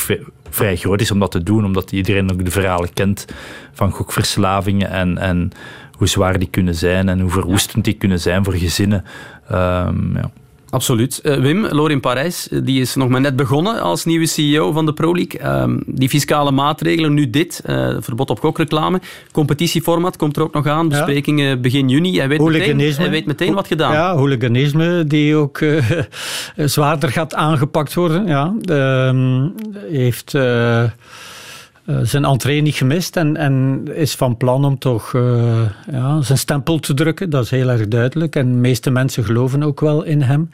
[0.50, 1.66] vrij groot is om dat te doen.
[1.66, 3.26] Omdat iedereen ook de verhalen kent
[3.74, 5.18] van gokverslavingen en...
[5.18, 5.52] en
[6.00, 9.04] hoe zwaar die kunnen zijn en hoe verwoestend die kunnen zijn voor gezinnen.
[9.52, 10.32] Um, ja.
[10.70, 11.20] Absoluut.
[11.24, 14.86] Uh, Wim, Lorin Parijs, eh, die is nog maar net begonnen als nieuwe CEO van
[14.86, 15.62] de Pro League.
[15.62, 19.02] Um, die fiscale maatregelen, nu dit, uh, verbod op gokreclame.
[19.32, 20.90] Competitieformat komt er ook nog aan.
[20.90, 21.58] Besprekingen ja.
[21.58, 22.18] begin juni.
[22.18, 23.94] Hij weet, meteen, hij weet meteen wat gedaan.
[23.94, 25.84] Ja, hooliganisme die ook uh,
[26.56, 28.28] zwaarder gaat aangepakt worden.
[28.28, 29.46] Ja, uh,
[29.92, 30.84] heeft uh,
[32.04, 36.80] zijn entree niet gemist en, en, is van plan om toch uh, ja, zijn stempel
[36.80, 37.30] te drukken.
[37.30, 38.36] Dat is heel erg duidelijk.
[38.36, 40.50] En de meeste mensen geloven ook wel in hem.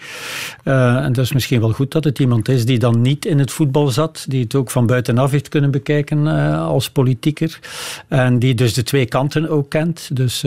[0.64, 3.40] Uh, en dat is misschien wel goed dat het iemand is die dan niet in
[3.40, 7.60] het voetbal zat, die het ook van buitenaf heeft kunnen bekijken als politieker.
[8.08, 10.10] En die dus de twee kanten ook kent.
[10.14, 10.42] Dus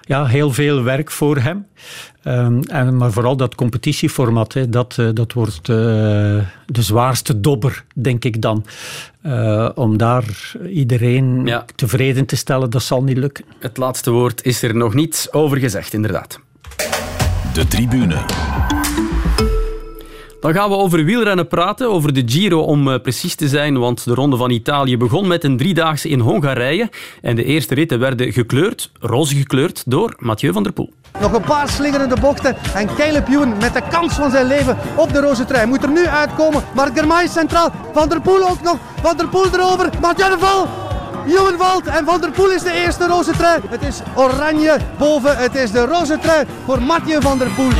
[0.00, 1.66] ja, heel veel werk voor hem.
[2.26, 8.64] Um, en, maar vooral dat competitieformat, dat, dat wordt de zwaarste dobber, denk ik dan.
[9.26, 11.64] Uh, om daar iedereen ja.
[11.74, 13.44] tevreden te stellen, dat zal niet lukken.
[13.58, 16.40] Het laatste woord is er nog niet over gezegd, inderdaad.
[17.52, 18.16] De tribune.
[20.44, 24.04] Dan gaan we over wielrennen praten, over de Giro om uh, precies te zijn, want
[24.04, 26.90] de Ronde van Italië begon met een driedaagse in Hongarije
[27.22, 30.92] en de eerste ritten werden gekleurd, roze gekleurd, door Mathieu van der Poel.
[31.20, 35.12] Nog een paar slingerende bochten en Caleb Ewan met de kans van zijn leven op
[35.12, 35.66] de roze trui.
[35.66, 39.46] Moet er nu uitkomen, maar Germay centraal, Van der Poel ook nog, Van der Poel
[39.52, 40.68] erover, Mathieu de Val,
[41.26, 43.60] Johan valt en Van der Poel is de eerste roze trui.
[43.68, 47.72] Het is oranje boven, het is de roze trui voor Mathieu van der Poel.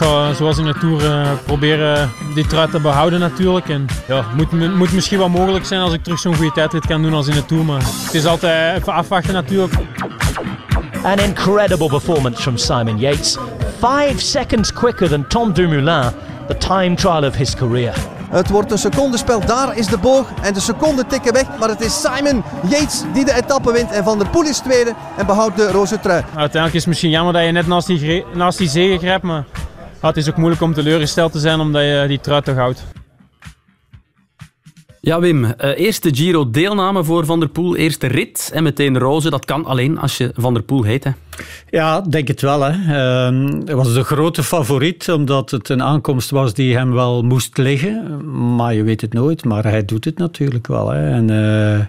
[0.00, 3.68] Ik ga zoals in de Tour uh, proberen die trui te behouden natuurlijk.
[3.68, 7.02] En ja, moet, moet misschien wel mogelijk zijn als ik terug zo'n goede tijdrit kan
[7.02, 7.64] doen als in de Tour.
[7.64, 9.72] Maar het is altijd even afwachten natuurlijk.
[11.02, 13.36] An incredible performance from Simon Yates.
[13.78, 16.12] Five seconds quicker than Tom Dumoulin,
[16.48, 17.94] the time trial of his career.
[18.30, 19.40] Het wordt een secondenspel.
[19.46, 21.44] Daar is de boog en de seconden tikken weg.
[21.58, 23.90] Maar het is Simon Yates die de etappe wint.
[23.90, 26.24] En Van der Poel is tweede en behoudt de roze trui.
[26.34, 29.22] Uiteindelijk is het misschien jammer dat je net naast die, naast die zegen grijpt.
[29.22, 29.44] Maar
[30.08, 32.84] het is ook moeilijk om teleurgesteld te zijn omdat je die trui toch houdt.
[35.02, 35.44] Ja, Wim.
[35.44, 37.76] Uh, eerste Giro-deelname voor Van der Poel.
[37.76, 39.30] Eerste rit en meteen roze.
[39.30, 41.10] Dat kan alleen als je Van der Poel heet, hè?
[41.70, 42.62] Ja, denk het wel.
[42.62, 42.72] Hè.
[42.72, 47.58] Uh, hij was de grote favoriet, omdat het een aankomst was die hem wel moest
[47.58, 48.20] liggen.
[48.56, 50.88] Maar je weet het nooit, maar hij doet het natuurlijk wel.
[50.90, 51.10] Hè.
[51.10, 51.86] En, uh,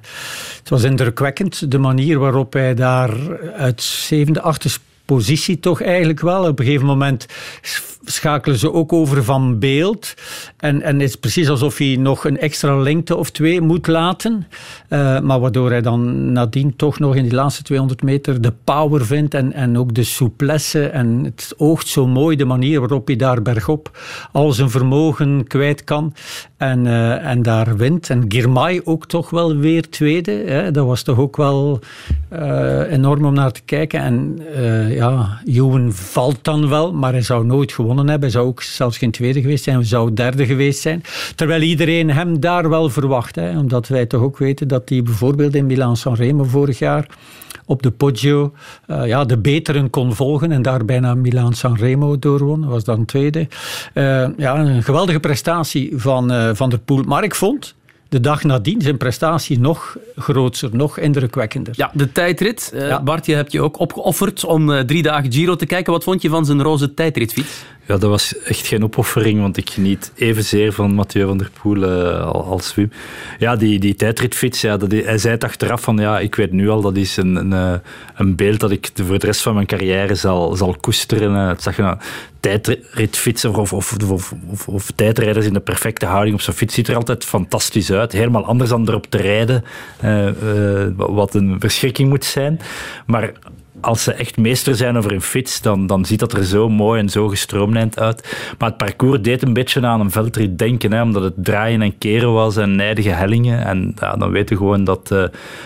[0.57, 3.13] het was indrukwekkend, de manier waarop hij daar
[3.57, 6.47] uit zevende, achtste positie toch eigenlijk wel.
[6.47, 7.25] Op een gegeven moment
[8.05, 10.13] schakelen ze ook over van beeld.
[10.57, 14.47] En, en het is precies alsof hij nog een extra lengte of twee moet laten.
[14.89, 19.05] Uh, maar waardoor hij dan nadien toch nog in die laatste 200 meter de power
[19.05, 19.33] vindt.
[19.33, 20.87] En, en ook de souplesse.
[20.87, 23.99] En het oogt zo mooi de manier waarop hij daar bergop
[24.31, 26.13] al zijn vermogen kwijt kan.
[26.57, 28.09] En, uh, en daar wint.
[28.09, 30.31] En Girmay ook toch wel weer tweede.
[30.31, 30.71] Hè.
[30.71, 31.79] Dat was toch ook wel
[32.33, 33.99] uh, enorm om naar te kijken.
[33.99, 34.39] En
[34.89, 38.29] ja, Ewan valt dan wel, maar hij zou nooit gewonnen gewonnen hebben.
[38.29, 41.03] Hij zou ook zelfs geen tweede geweest zijn, hij zou derde geweest zijn.
[41.35, 43.35] Terwijl iedereen hem daar wel verwacht.
[43.35, 47.07] Hè, omdat wij toch ook weten dat hij bijvoorbeeld in Milan-San Remo vorig jaar
[47.65, 48.53] op de Poggio
[48.87, 52.67] uh, ja, de beteren kon volgen en daar bijna Milaan-San Remo doorwon.
[52.67, 53.47] was dan tweede.
[53.93, 57.03] Uh, ja, een geweldige prestatie van uh, Van der Poel.
[57.03, 57.75] Maar ik vond
[58.09, 61.73] de dag nadien zijn prestatie nog groter, nog indrukwekkender.
[61.77, 62.71] Ja, de tijdrit.
[62.75, 65.93] Uh, Bart, je hebt je ook opgeofferd om drie dagen Giro te kijken.
[65.93, 67.63] Wat vond je van zijn roze tijdritfiets?
[67.91, 71.77] Ja, dat was echt geen opoffering, want ik geniet evenzeer van Mathieu van der Poel
[71.77, 72.91] uh, als Wim.
[73.39, 76.69] Ja, die, die tijdritfiets, ja, dat, hij zei het achteraf van, ja, ik weet nu
[76.69, 77.81] al, dat is een, een,
[78.15, 81.33] een beeld dat ik voor de rest van mijn carrière zal, zal koesteren.
[81.33, 81.97] Het zag
[82.39, 84.33] tijdritfietsen of, of,
[84.65, 88.11] of, tijdrijders in de perfecte houding op zo'n fiets ziet er altijd fantastisch uit.
[88.11, 89.63] Helemaal anders dan erop te rijden,
[90.95, 92.59] wat een verschrikking moet zijn.
[93.05, 93.31] Maar
[93.81, 96.99] als ze echt meester zijn over een fiets, dan, dan ziet dat er zo mooi
[96.99, 98.37] en zo gestroomlijnd uit.
[98.57, 101.97] Maar het parcours deed een beetje aan een veldrit denken, hè, omdat het draaien en
[101.97, 103.65] keren was en nijdige hellingen.
[103.65, 105.23] En ja, dan weten we gewoon dat uh,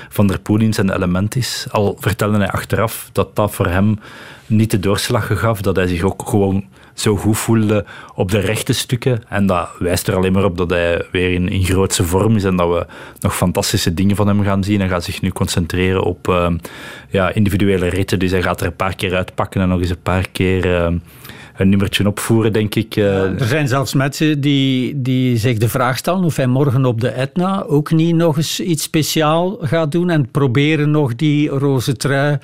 [0.10, 1.68] Van der Poel in zijn element is.
[1.72, 4.00] Al vertelde hij achteraf dat dat voor hem
[4.46, 6.64] niet de doorslag gaf, dat hij zich ook gewoon
[6.96, 9.24] zo goed voelde op de rechte stukken.
[9.30, 12.44] En dat wijst er alleen maar op dat hij weer in, in grootse vorm is
[12.44, 12.86] en dat we
[13.20, 14.80] nog fantastische dingen van hem gaan zien.
[14.80, 16.52] Hij gaat zich nu concentreren op uh,
[17.10, 18.20] ja, individuele ritten.
[18.20, 20.66] Dus hij gaat er een paar keer uitpakken en nog eens een paar keer...
[20.66, 20.88] Uh,
[21.58, 22.96] een nummertje opvoeren, denk ik.
[22.96, 27.02] Ja, er zijn zelfs mensen die, die zich de vraag stellen of hij morgen op
[27.02, 31.96] de Etna ook niet nog eens iets speciaal gaat doen en proberen nog die roze
[31.96, 32.38] trui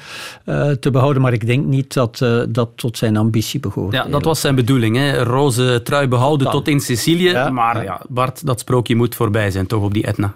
[0.46, 1.22] uh, te behouden.
[1.22, 3.94] Maar ik denk niet dat uh, dat tot zijn ambitie behoort.
[3.94, 4.96] Ja, dat was zijn bedoeling.
[4.96, 5.24] Hè?
[5.24, 7.30] Roze trui behouden tot in Sicilië.
[7.30, 7.50] Ja.
[7.50, 10.34] Maar ja, Bart, dat sprookje moet voorbij zijn, toch op die Etna?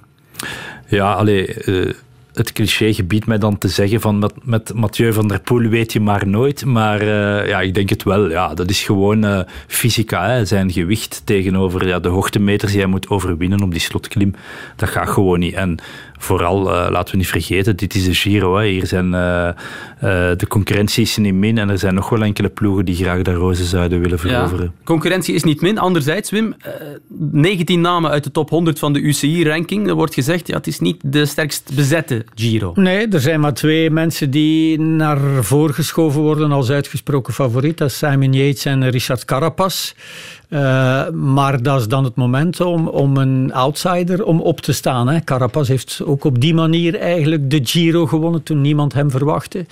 [0.87, 1.47] Ja, alleen.
[1.65, 1.91] Uh,
[2.35, 5.93] het cliché gebiedt mij dan te zeggen van met, met Mathieu van der Poel weet
[5.93, 6.65] je maar nooit.
[6.65, 8.29] Maar uh, ja, ik denk het wel.
[8.29, 10.45] Ja, dat is gewoon uh, fysica.
[10.45, 14.33] Zijn gewicht tegenover ja, de hoogtemeters die hij moet overwinnen op die slotklim.
[14.75, 15.53] Dat gaat gewoon niet.
[15.53, 15.77] En
[16.17, 18.57] vooral, uh, laten we niet vergeten, dit is de Giro.
[18.57, 18.65] Hè.
[18.65, 19.51] Hier zijn uh, uh,
[20.37, 23.33] de concurrentie is niet min en er zijn nog wel enkele ploegen die graag de
[23.33, 24.65] rozen zouden willen veroveren.
[24.65, 25.77] Ja, concurrentie is niet min.
[25.77, 26.55] Anderzijds, Wim,
[27.31, 29.87] 19 namen uit de top 100 van de UCI-ranking.
[29.87, 32.71] Er wordt gezegd, ja, het is niet de sterkst bezette Giro.
[32.75, 37.77] Nee, er zijn maar twee mensen die naar voren geschoven worden als uitgesproken favoriet.
[37.77, 39.93] Dat is Simon Yates en Richard Carapaz.
[40.55, 45.07] Uh, maar dat is dan het moment om, om een outsider om op te staan.
[45.07, 45.23] Hè.
[45.23, 49.65] Carapaz heeft ook op die manier eigenlijk de Giro gewonnen toen niemand hem verwachtte.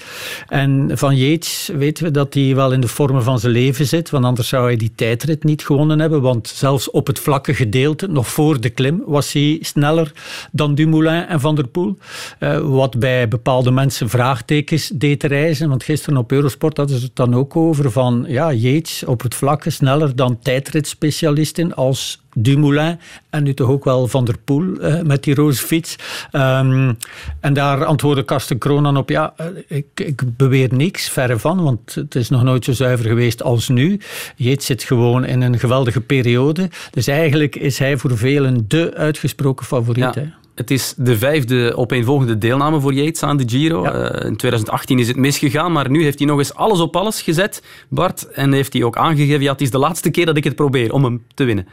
[0.47, 4.09] En van Yates weten we dat hij wel in de vormen van zijn leven zit,
[4.09, 6.21] want anders zou hij die tijdrit niet gewonnen hebben.
[6.21, 10.11] Want zelfs op het vlakke gedeelte, nog voor de klim, was hij sneller
[10.51, 11.97] dan Dumoulin en Van der Poel.
[12.39, 15.69] Uh, wat bij bepaalde mensen vraagtekens deed reizen.
[15.69, 19.35] Want gisteren op Eurosport hadden ze het dan ook over van ja, Yates op het
[19.35, 24.63] vlakke sneller dan tijdrit tijdritspecialisten als Dumoulin en nu toch ook wel Van der Poel
[24.63, 25.95] uh, met die roze fiets.
[26.31, 26.97] Um,
[27.39, 31.95] en daar antwoordde Karsten Kroon op, ja, eh, ik, ik beweer niks, verre van, want
[31.95, 33.99] het is nog nooit zo zuiver geweest als nu.
[34.35, 36.69] Jeet zit gewoon in een geweldige periode.
[36.91, 40.13] Dus eigenlijk is hij voor velen de uitgesproken favoriet.
[40.13, 40.41] Ja.
[40.55, 43.85] Het is de vijfde opeenvolgende deelname voor Yates aan de Giro.
[43.85, 47.21] Uh, in 2018 is het misgegaan, maar nu heeft hij nog eens alles op alles
[47.21, 48.31] gezet, Bart.
[48.31, 50.93] En heeft hij ook aangegeven, ja, het is de laatste keer dat ik het probeer
[50.93, 51.67] om hem te winnen.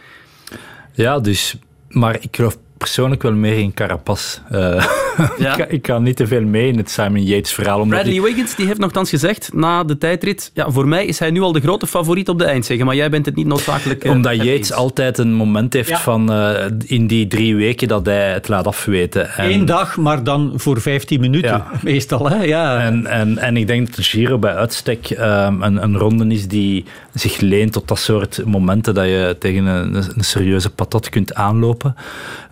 [0.93, 1.57] Ja, dus...
[1.89, 4.39] Maar ik geloof persoonlijk wel meer in Carapaz.
[4.53, 4.59] Uh,
[5.39, 5.57] ja?
[5.57, 7.85] ik, ik, kan niet te veel mee in het Simon Yates verhaal.
[7.85, 11.41] Bradley Wiggins die heeft nogthans gezegd na de tijdrit, ja, voor mij is hij nu
[11.41, 14.05] al de grote favoriet op de eindzege, maar jij bent het niet noodzakelijk...
[14.05, 16.55] Uh, Omdat Yates altijd een moment heeft van uh,
[16.87, 19.31] in die drie weken dat hij het laat afweten.
[19.31, 19.53] En...
[19.53, 21.67] Eén dag, maar dan voor 15 minuten ja.
[21.83, 22.29] meestal.
[22.29, 22.43] Hè?
[22.43, 22.79] Ja.
[22.79, 26.49] En, en, en ik denk dat de Giro bij uitstek um, een, een ronde is
[26.49, 31.35] die zich leent tot dat soort momenten dat je tegen een, een serieuze patat kunt
[31.35, 31.95] aanlopen.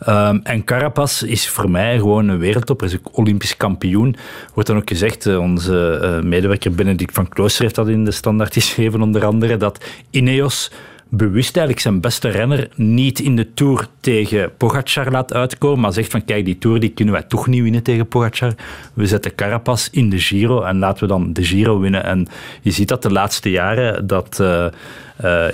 [0.08, 2.86] Um, en Carapaz is voor mij gewoon een wereldtopper.
[2.86, 4.16] Is ook Olympisch kampioen.
[4.54, 8.10] Wordt dan ook gezegd, uh, onze uh, medewerker Benedict van Klooster heeft dat in de
[8.10, 10.70] standaard geschreven, onder andere, dat Ineos
[11.08, 16.10] bewust eigenlijk zijn beste renner niet in de Tour tegen Pogacar laat uitkomen, maar zegt
[16.10, 18.54] van kijk, die Tour die kunnen wij toch niet winnen tegen Pogacar.
[18.94, 22.04] We zetten Carapaz in de Giro en laten we dan de Giro winnen.
[22.04, 22.28] En
[22.62, 24.66] je ziet dat de laatste jaren dat uh,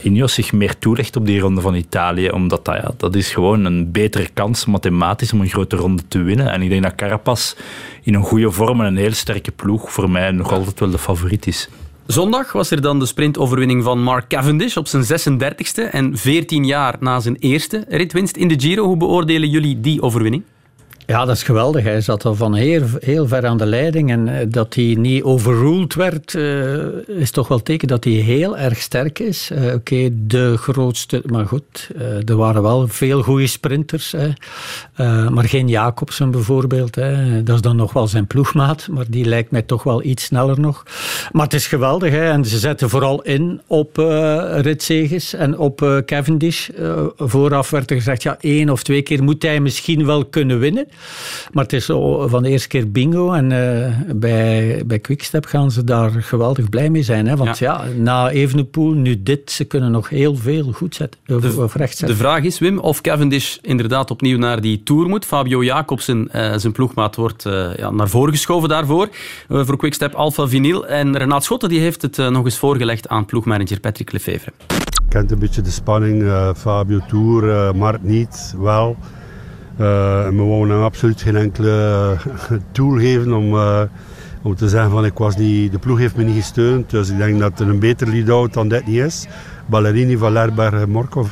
[0.03, 3.65] Ineos zich meer toelegt op die ronde van Italië, omdat dat, ja, dat is gewoon
[3.65, 6.51] een betere kans mathematisch om een grote ronde te winnen.
[6.51, 7.55] En ik denk dat Carapaz
[8.03, 10.99] in een goede vorm en een heel sterke ploeg voor mij nog altijd wel de
[10.99, 11.69] favoriet is.
[12.07, 16.97] Zondag was er dan de sprintoverwinning van Mark Cavendish op zijn 36e en 14 jaar
[17.01, 18.85] na zijn eerste ritwinst in de Giro.
[18.85, 20.43] Hoe beoordelen jullie die overwinning?
[21.07, 21.85] Ja, dat is geweldig.
[21.85, 24.11] Hij zat al van heel, heel ver aan de leiding.
[24.11, 28.59] En eh, dat hij niet overruled werd, uh, is toch wel teken dat hij heel
[28.59, 29.51] erg sterk is.
[29.53, 31.23] Uh, Oké, de grootste...
[31.27, 31.91] Maar goed,
[32.27, 34.15] er waren wel veel goede sprinters.
[34.17, 34.31] Hè.
[35.29, 36.95] maar geen Jacobsen bijvoorbeeld.
[36.95, 37.43] Hè.
[37.43, 38.89] Dat is dan nog wel zijn ploegmaat.
[38.91, 40.83] Maar die lijkt mij toch wel iets sneller nog.
[41.33, 42.11] Maar het is geweldig.
[42.11, 42.31] Hè.
[42.31, 43.97] En ze zetten vooral in op
[44.51, 46.69] ritzeges en op Cavendish.
[47.17, 50.87] vooraf werd er gezegd, ja, één of twee keer moet hij misschien wel kunnen winnen.
[51.53, 51.85] Maar het is
[52.27, 53.33] van de eerste keer bingo.
[53.33, 57.27] En uh, bij, bij Quickstep gaan ze daar geweldig blij mee zijn.
[57.27, 57.37] Hè?
[57.37, 57.85] Want ja.
[57.85, 61.97] ja, na Evenepoel, nu dit, ze kunnen nog heel veel goed zetten, of, of recht
[61.97, 62.17] zetten.
[62.17, 65.25] De vraag is, Wim, of Cavendish inderdaad opnieuw naar die Tour moet.
[65.25, 69.09] Fabio Jacobsen, uh, zijn ploegmaat, wordt uh, ja, naar voren geschoven daarvoor.
[69.49, 70.87] voor Quickstep Alpha Vinyl.
[70.87, 74.53] En Renaat Schotten die heeft het nog eens voorgelegd aan ploegmanager Patrick Lefevre.
[75.09, 76.25] Kent een beetje de spanning.
[76.57, 78.97] Fabio Tour, Mark niet, wel.
[79.77, 82.17] En we wouden hem absoluut geen enkele
[82.73, 83.83] tool geven om, uh,
[84.43, 86.91] om te zeggen van ik was niet, de ploeg heeft me niet gesteund.
[86.91, 89.27] Dus ik denk dat er een beter lead-out dan dit niet is.
[89.67, 91.29] Ballerini, Valerberg, Morkov.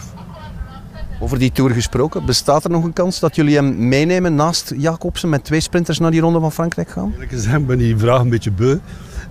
[1.20, 5.28] Over die Tour gesproken, bestaat er nog een kans dat jullie hem meenemen naast Jacobsen
[5.28, 7.14] met twee sprinters naar die ronde van Frankrijk gaan?
[7.18, 8.78] Ik ben die vraag een beetje beu.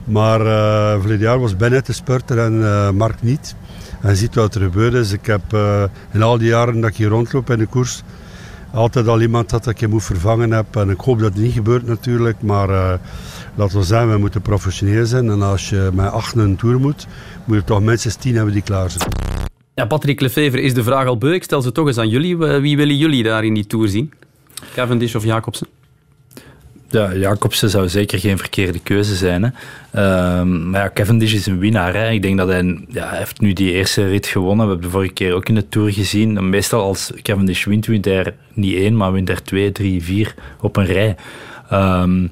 [0.04, 3.56] Maar uh, verleden jaar was Bennett de spurter en uh, Mark niet.
[4.02, 5.12] En je ziet wat er gebeurd is.
[5.12, 8.04] Ik heb uh, in al die jaren dat ik hier rondloop in de koers
[8.74, 10.76] altijd al iemand dat ik je moet vervangen heb.
[10.76, 12.42] En ik hoop dat het niet gebeurt natuurlijk.
[12.42, 12.94] Maar uh,
[13.56, 15.30] laten we zeggen, we moeten professioneel zijn.
[15.30, 17.08] En als je met acht een tour moet,
[17.46, 19.10] moet je toch minstens tien hebben die klaar zijn.
[19.76, 21.34] Ja, Patrick Lefevre is de vraag al beu.
[21.34, 22.38] Ik stel ze toch eens aan jullie.
[22.38, 24.14] Wie willen jullie daar in die tour zien?
[24.74, 25.68] Cavendish of Jacobsen?
[26.92, 29.44] Ja, Jacobsen zou zeker geen verkeerde keuze zijn.
[29.44, 30.40] Hè.
[30.40, 31.94] Um, maar ja, Cavendish is een winnaar.
[31.94, 32.10] Hè.
[32.10, 34.66] Ik denk dat hij, ja, heeft nu die eerste rit gewonnen.
[34.66, 36.50] We hebben de vorige keer ook in de Tour gezien.
[36.50, 40.78] Meestal als Cavendish wint, wint hij niet één, maar wint er twee, drie, vier op
[40.78, 41.16] een rij.
[41.74, 42.32] Um,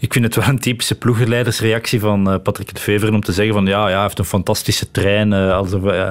[0.00, 3.54] ik vind het wel een typische ploegenleidersreactie van uh, Patrick de Vever om te zeggen
[3.54, 5.32] van ja, ja hij heeft een fantastische trein.
[5.32, 6.10] Uh, alsof, uh,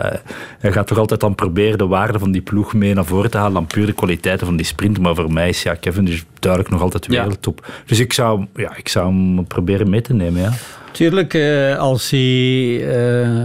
[0.60, 3.38] hij gaat toch altijd dan proberen de waarde van die ploeg mee naar voren te
[3.38, 5.00] halen dan puur de kwaliteiten van die sprint.
[5.00, 7.66] Maar voor mij is ja, Kevin dus duidelijk nog altijd wereldtop.
[7.68, 7.74] Ja.
[7.86, 10.42] Dus ik zou, ja, ik zou hem proberen mee te nemen.
[10.42, 10.52] Ja.
[10.92, 11.36] Tuurlijk,
[11.78, 12.20] als hij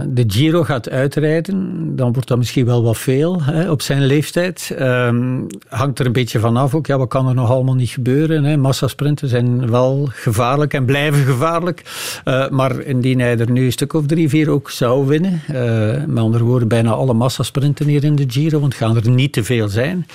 [0.07, 4.75] de Giro gaat uitrijden, dan wordt dat misschien wel wat veel hè, op zijn leeftijd.
[4.79, 6.87] Um, hangt er een beetje van af ook.
[6.87, 8.43] Ja, wat kan er nog allemaal niet gebeuren?
[8.43, 8.57] Hè?
[8.57, 11.81] Massasprinten zijn wel gevaarlijk en blijven gevaarlijk.
[12.25, 16.05] Uh, maar indien hij er nu een stuk of drie, vier ook zou winnen, uh,
[16.05, 19.43] met andere woorden, bijna alle massasprinten hier in de Giro, want gaan er niet te
[19.43, 20.07] veel zijn,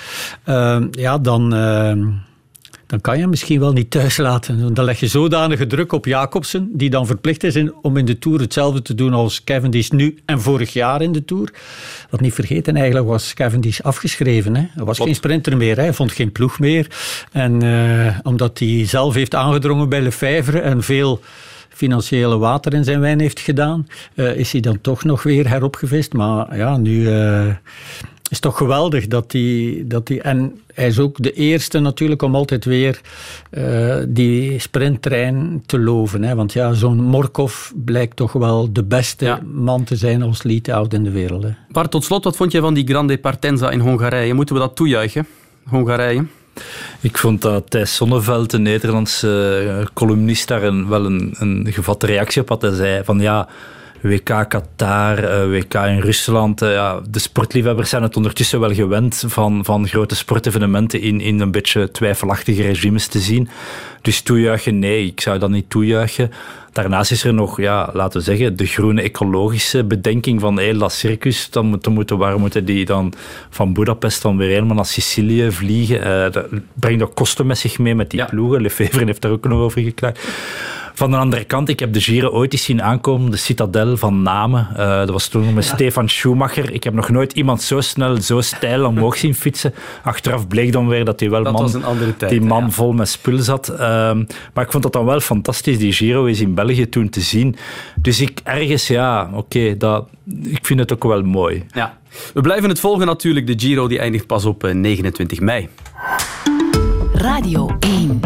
[0.45, 1.53] uh, ja, dan
[2.91, 4.73] dan kan je hem misschien wel niet thuis laten.
[4.73, 8.19] Dan leg je zodanige druk op Jacobsen, die dan verplicht is in, om in de
[8.19, 11.53] Tour hetzelfde te doen als Cavendish nu en vorig jaar in de Tour.
[12.09, 14.55] Wat niet vergeten, eigenlijk was Cavendish afgeschreven.
[14.55, 14.65] Hè.
[14.75, 15.81] Er was geen sprinter meer, hè.
[15.81, 16.87] hij vond geen ploeg meer.
[17.31, 21.19] En uh, omdat hij zelf heeft aangedrongen bij Lefebvre en veel
[21.69, 26.13] financiële water in zijn wijn heeft gedaan, uh, is hij dan toch nog weer heropgevist.
[26.13, 27.47] Maar ja, nu uh,
[28.31, 30.21] is toch geweldig dat hij, dat hij...
[30.21, 33.01] En hij is ook de eerste natuurlijk om altijd weer
[33.51, 36.23] uh, die sprinttrein te loven.
[36.23, 36.35] Hè?
[36.35, 39.39] Want ja, zo'n Morkov blijkt toch wel de beste ja.
[39.53, 41.43] man te zijn als lead-out in de wereld.
[41.43, 41.49] Hè?
[41.71, 44.33] Bart, tot slot, wat vond je van die Grande Partenza in Hongarije?
[44.33, 45.27] Moeten we dat toejuichen,
[45.67, 46.25] Hongarije?
[47.01, 52.05] Ik vond dat Thijs Sonneveld, de Nederlandse uh, columnist, daar een, wel een, een gevatte
[52.05, 52.61] reactie op had.
[52.61, 53.47] Hij zei van ja,
[54.01, 56.61] WK Qatar, uh, WK in Rusland.
[56.61, 61.39] Uh, ja, de sportliefhebbers zijn het ondertussen wel gewend van, van grote sportevenementen in, in
[61.39, 63.49] een beetje twijfelachtige regimes te zien.
[64.01, 66.31] Dus toejuichen, nee, ik zou dat niet toejuichen.
[66.71, 70.89] Daarnaast is er nog, ja, laten we zeggen, de groene ecologische bedenking van hey, La
[70.89, 71.49] Circus.
[71.49, 73.13] Dan moeten, moeten, waar moeten die dan
[73.49, 75.97] van Budapest dan weer helemaal naar Sicilië vliegen?
[75.97, 78.25] Uh, dat brengt ook kosten met zich mee met die ja.
[78.25, 78.61] ploegen.
[78.61, 80.27] Lefevre heeft daar ook nog over geklaagd.
[81.01, 84.21] Van de andere kant, ik heb de Giro ooit eens zien aankomen, de Citadel van
[84.21, 84.67] Namen.
[84.71, 85.73] Uh, dat was toen met ja.
[85.73, 86.73] Stefan Schumacher.
[86.73, 89.73] Ik heb nog nooit iemand zo snel, zo stijl omhoog zien fietsen.
[90.03, 92.69] Achteraf bleek dan weer dat hij wel dat man, tijd, die man ja.
[92.69, 93.71] vol met spul zat.
[93.71, 93.77] Uh,
[94.53, 97.55] maar ik vond dat dan wel fantastisch, die Giro is in België toen te zien.
[97.95, 100.03] Dus ik ergens, ja, oké, okay,
[100.43, 101.65] ik vind het ook wel mooi.
[101.71, 101.97] Ja.
[102.33, 103.47] We blijven het volgen natuurlijk.
[103.47, 105.69] De Giro die eindigt pas op 29 mei.
[107.13, 108.19] Radio 1.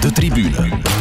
[0.00, 0.95] De tribune.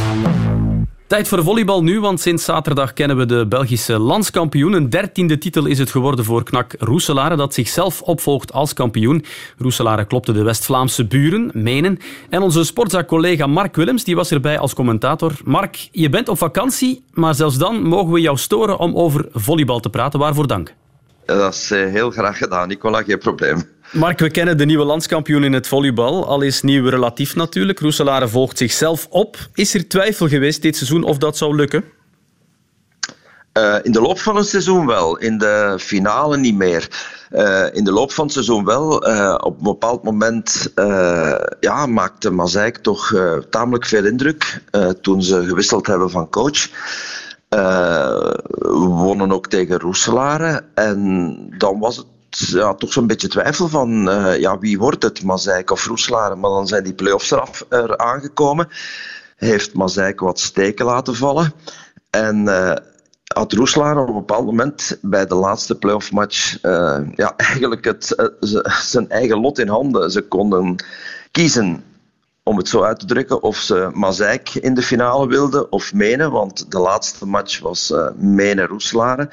[1.08, 4.74] Tijd voor volleybal nu, want sinds zaterdag kennen we de Belgische landskampioen.
[4.74, 9.26] Een dertiende titel is het geworden voor knak Roeselare, dat zichzelf opvolgt als kampioen.
[9.58, 12.00] Roeselare klopte de West-Vlaamse buren, Menen.
[12.30, 15.32] En onze sportzaak-collega Mark Willems die was erbij als commentator.
[15.44, 19.80] Mark, je bent op vakantie, maar zelfs dan mogen we jou storen om over volleybal
[19.80, 20.20] te praten.
[20.20, 20.74] Waarvoor dank?
[21.26, 23.64] Dat is heel graag gedaan, Nicola, geen probleem.
[23.92, 26.28] Mark, we kennen de nieuwe landskampioen in het volleybal.
[26.28, 27.80] Al is nieuw relatief natuurlijk.
[27.80, 29.38] Roeselare volgt zichzelf op.
[29.54, 31.84] Is er twijfel geweest dit seizoen of dat zou lukken?
[33.58, 36.90] Uh, in de loop van het seizoen wel, in de finale niet meer.
[37.32, 39.10] Uh, in de loop van het seizoen wel.
[39.10, 40.72] Uh, op een bepaald moment
[41.60, 43.14] ja, maakte Mazeik toch
[43.50, 44.62] tamelijk veel indruk
[45.02, 46.68] toen ze gewisseld hebben van coach.
[47.50, 52.06] we wonnen ook tegen Roeselare en dan was het
[52.38, 56.36] ja, toch zo'n beetje twijfel van uh, ja, wie wordt het, Mazeik of Roeselare.
[56.36, 58.68] Maar dan zijn die play-offs eraf, er aangekomen.
[59.36, 61.54] Heeft Mazeik wat steken laten vallen.
[62.10, 62.76] En uh,
[63.34, 68.32] had Roeselare op een bepaald moment bij de laatste play-off match uh, ja, eigenlijk het,
[68.82, 70.12] zijn eigen lot in handen.
[70.12, 70.76] Ze konden
[71.32, 71.84] kiezen
[72.44, 76.32] om het zo uit te drukken, of ze Mazeik in de finale wilden of Menen,
[76.32, 79.30] want de laatste match was uh, Menen-Roeselare.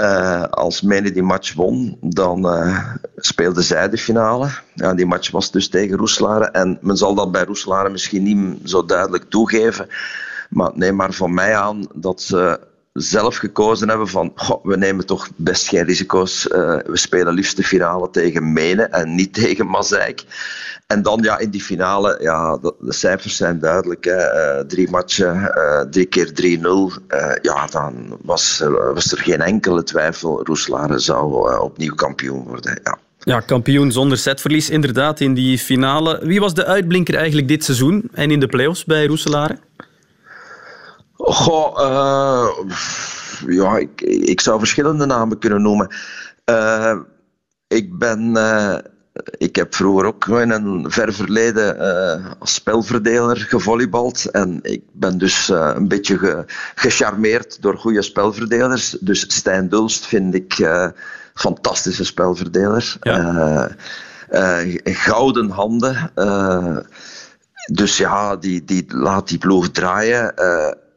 [0.00, 4.48] Uh, als Mene die match won, dan uh, speelde zij de finale.
[4.74, 6.44] Ja, die match was dus tegen Roeselare.
[6.44, 9.88] En men zal dat bij Roeselare misschien niet zo duidelijk toegeven.
[10.50, 12.60] Maar neem maar van mij aan dat ze
[13.00, 14.32] zelf gekozen hebben van
[14.62, 16.46] we nemen toch best geen risico's.
[16.46, 20.24] Uh, we spelen liefst de finale tegen Mene en niet tegen Mazeik.
[20.86, 24.04] En dan ja, in die finale, ja, de, cijfers zijn duidelijk.
[24.04, 24.58] Hè.
[24.58, 27.02] Uh, drie matchen, uh, drie keer 3-0.
[27.42, 28.62] ja, dan was,
[28.94, 30.44] was er geen enkele twijfel.
[30.44, 32.80] Roeselare zou opnieuw kampioen worden.
[32.82, 32.98] Ja.
[33.18, 36.20] Ja, kampioen zonder setverlies inderdaad in die finale.
[36.22, 39.58] Wie was de uitblinker eigenlijk dit seizoen en in de play-offs bij Roeselare?
[41.18, 42.48] Goh, uh,
[43.46, 45.94] ja, ik, ik zou verschillende namen kunnen noemen.
[46.50, 46.96] Uh,
[47.68, 48.30] ik ben...
[48.36, 48.78] Uh,
[49.38, 51.78] ik heb vroeger ook in een ver verleden
[52.38, 54.30] als spelverdeler gevolleybald.
[54.30, 56.44] En ik ben dus een beetje ge,
[56.74, 58.90] gecharmeerd door goede spelverdelers.
[59.00, 60.68] Dus Stijn Dulst vind ik
[61.34, 62.96] fantastische spelverdeler.
[63.00, 63.70] Ja.
[64.84, 66.10] gouden handen.
[67.72, 70.34] dus ja, die, die laat die ploeg draaien.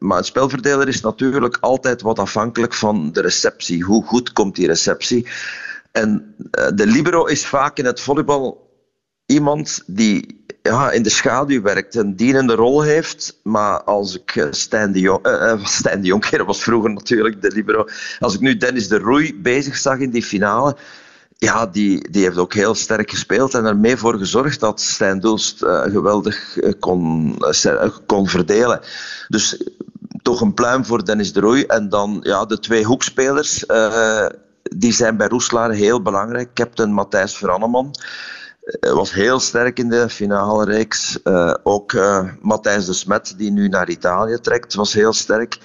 [0.02, 3.82] Maar een spelverdeler is natuurlijk altijd wat afhankelijk van de receptie.
[3.82, 5.26] Hoe goed komt die receptie?
[5.92, 6.34] En
[6.74, 8.70] de libero is vaak in het volleybal
[9.26, 13.38] iemand die ja, in de schaduw werkt, een dienende rol heeft.
[13.42, 17.86] Maar als ik Stijn de Jong, uh, Stijn de was vroeger natuurlijk de libero.
[18.18, 20.76] Als ik nu Dennis de Roei bezig zag in die finale,
[21.38, 25.82] ja, die, die heeft ook heel sterk gespeeld en ermee voor gezorgd dat Stijn uh,
[25.82, 27.36] geweldig kon,
[28.06, 28.80] kon verdelen.
[29.28, 29.62] Dus
[30.22, 31.64] toch een pluim voor Dennis de Roei.
[31.64, 34.26] En dan ja, de twee hoekspelers, uh,
[34.62, 36.54] die zijn bij Roeselare heel belangrijk.
[36.54, 37.94] Captain Matthijs Veranneman
[38.80, 41.18] was heel sterk in de finale reeks.
[41.62, 41.92] ook
[42.40, 45.58] Matthijs de Smet, die nu naar Italië trekt, was heel sterk.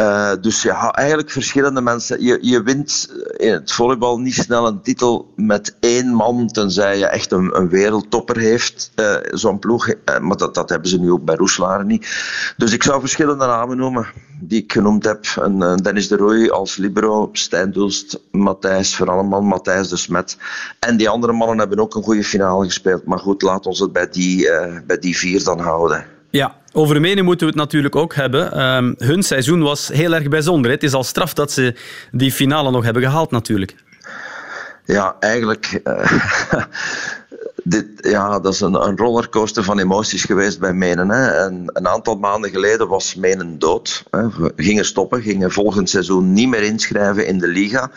[0.00, 2.22] Uh, dus ja, eigenlijk verschillende mensen.
[2.22, 7.06] Je, je wint in het volleybal niet snel een titel met één man, tenzij je
[7.06, 9.88] echt een, een wereldtopper heeft, uh, zo'n ploeg.
[9.88, 12.06] Uh, maar dat, dat hebben ze nu ook bij Roeslaar niet.
[12.56, 14.06] Dus ik zou verschillende namen noemen
[14.40, 15.24] die ik genoemd heb.
[15.42, 20.36] En, Dennis de Rooij als libero, Stijn Dulst, Matthijs Veralleman, Matthijs de Smet.
[20.80, 23.06] En die andere mannen hebben ook een goede finale gespeeld.
[23.06, 24.50] Maar goed, laat ons het bij die,
[24.86, 26.06] bij die vier dan houden.
[26.30, 28.60] Ja, over Menen moeten we het natuurlijk ook hebben.
[28.62, 30.70] Um, hun seizoen was heel erg bijzonder.
[30.70, 31.74] Het is al straf dat ze
[32.12, 33.74] die finale nog hebben gehaald natuurlijk.
[34.84, 35.80] Ja, eigenlijk...
[35.84, 36.12] Uh,
[37.64, 41.10] dit, ja, dat is een, een, rollercoaster van emoties geweest bij Menen.
[41.10, 41.26] Hè.
[41.26, 44.02] En een aantal maanden geleden was Menen dood.
[44.10, 44.26] Hè.
[44.56, 47.90] Gingen stoppen, gingen volgend seizoen niet meer inschrijven in de Liga.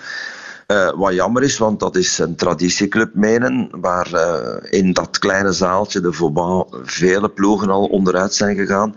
[0.71, 5.51] Uh, wat jammer is, want dat is een traditieclub Menen, waar uh, in dat kleine
[5.51, 8.95] zaaltje de Vauban vele ploegen al onderuit zijn gegaan.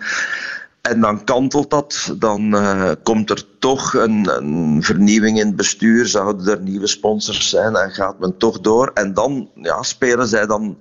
[0.80, 6.46] En dan kantelt dat, dan uh, komt er toch een, vernieuwing in het bestuur, zouden
[6.46, 8.90] er nieuwe sponsors zijn en gaat men toch door.
[8.94, 10.78] En dan ja, spelen zij dan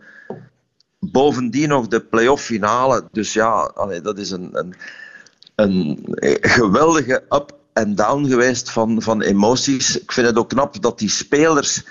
[0.99, 3.03] bovendien nog de play-off finale.
[3.11, 3.71] Dus ja,
[4.03, 4.75] dat is een, een,
[5.55, 9.99] een geweldige up en down geweest van, van emoties.
[9.99, 11.83] Ik vind het ook knap dat die spelers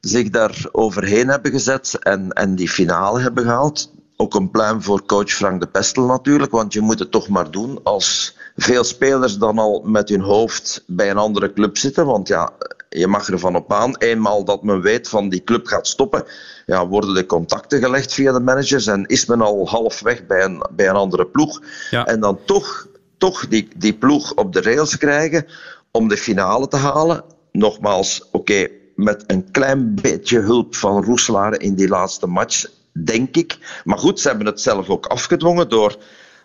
[0.00, 3.92] zich daar overheen hebben gezet en, en die finale hebben gehaald.
[4.16, 7.50] Ook een pluim voor coach Frank de Pestel natuurlijk, want je moet het toch maar
[7.50, 12.06] doen als veel spelers dan al met hun hoofd bij een andere club zitten.
[12.06, 12.52] Want ja,
[12.88, 16.24] je mag ervan op aan, eenmaal dat men weet van die club gaat stoppen,
[16.66, 20.66] ja, worden de contacten gelegd via de managers en is men al halfweg bij een,
[20.70, 21.62] bij een andere ploeg.
[21.90, 22.06] Ja.
[22.06, 22.86] En dan toch
[23.22, 25.46] toch die, die ploeg op de rails krijgen
[25.90, 27.24] om de finale te halen.
[27.52, 33.58] Nogmaals, oké, met een klein beetje hulp van Roeselare in die laatste match, denk ik.
[33.84, 35.96] Maar goed, ze hebben het zelf ook afgedwongen door,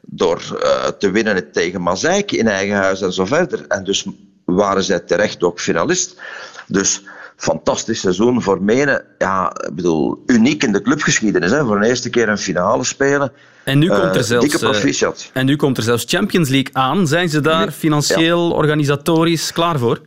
[0.02, 3.66] door uh, te winnen tegen Mazeik in eigen huis en zo verder.
[3.68, 4.06] En dus
[4.46, 6.22] waren zij terecht ook finalist.
[6.68, 7.02] Dus
[7.38, 9.04] fantastisch seizoen voor Menen.
[9.18, 11.52] Ja, ik bedoel, uniek in de clubgeschiedenis.
[11.52, 11.66] Hè?
[11.66, 13.32] Voor de eerste keer een finale spelen.
[13.64, 17.08] En nu, komt er zelfs, uh, en nu komt er zelfs Champions League aan.
[17.08, 18.56] Zijn ze daar financieel, ja.
[18.56, 20.02] organisatorisch klaar voor?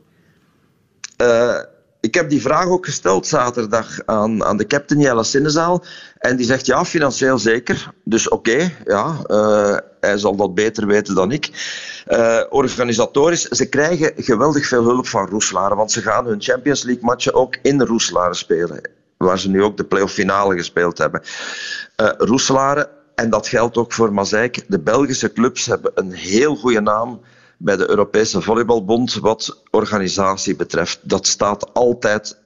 [1.22, 1.54] Uh,
[2.00, 5.84] ik heb die vraag ook gesteld zaterdag aan, aan de captain Jelle Sinnezaal.
[6.18, 7.92] En die zegt ja, financieel zeker.
[8.04, 11.50] Dus oké, ja, uh, hij zal dat beter weten dan ik.
[12.08, 15.74] Uh, organisatorisch, ze krijgen geweldig veel hulp van Roeselare.
[15.74, 18.80] Want ze gaan hun Champions League matchen ook in Roeselare spelen.
[19.16, 21.22] Waar ze nu ook de play-off finale gespeeld hebben.
[21.96, 22.82] Uh,
[23.14, 24.64] en dat geldt ook voor Mazeik.
[24.68, 27.20] De Belgische clubs hebben een heel goede naam
[27.62, 30.98] bij de Europese Volleybalbond wat organisatie betreft.
[31.02, 32.38] Dat staat altijd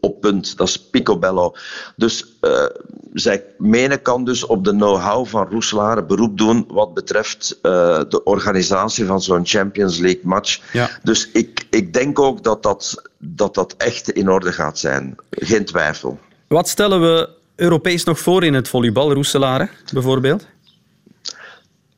[0.00, 0.56] op punt.
[0.56, 1.54] Dat is picobello.
[1.96, 2.64] Dus uh,
[3.12, 8.22] zij menen kan dus op de know-how van Roeselare beroep doen wat betreft uh, de
[8.24, 10.60] organisatie van zo'n Champions League match.
[10.72, 10.90] Ja.
[11.02, 15.16] Dus ik, ik denk ook dat dat, dat dat echt in orde gaat zijn.
[15.30, 16.18] Geen twijfel.
[16.48, 20.46] Wat stellen we Europees nog voor in het volleybal, Roeselare bijvoorbeeld?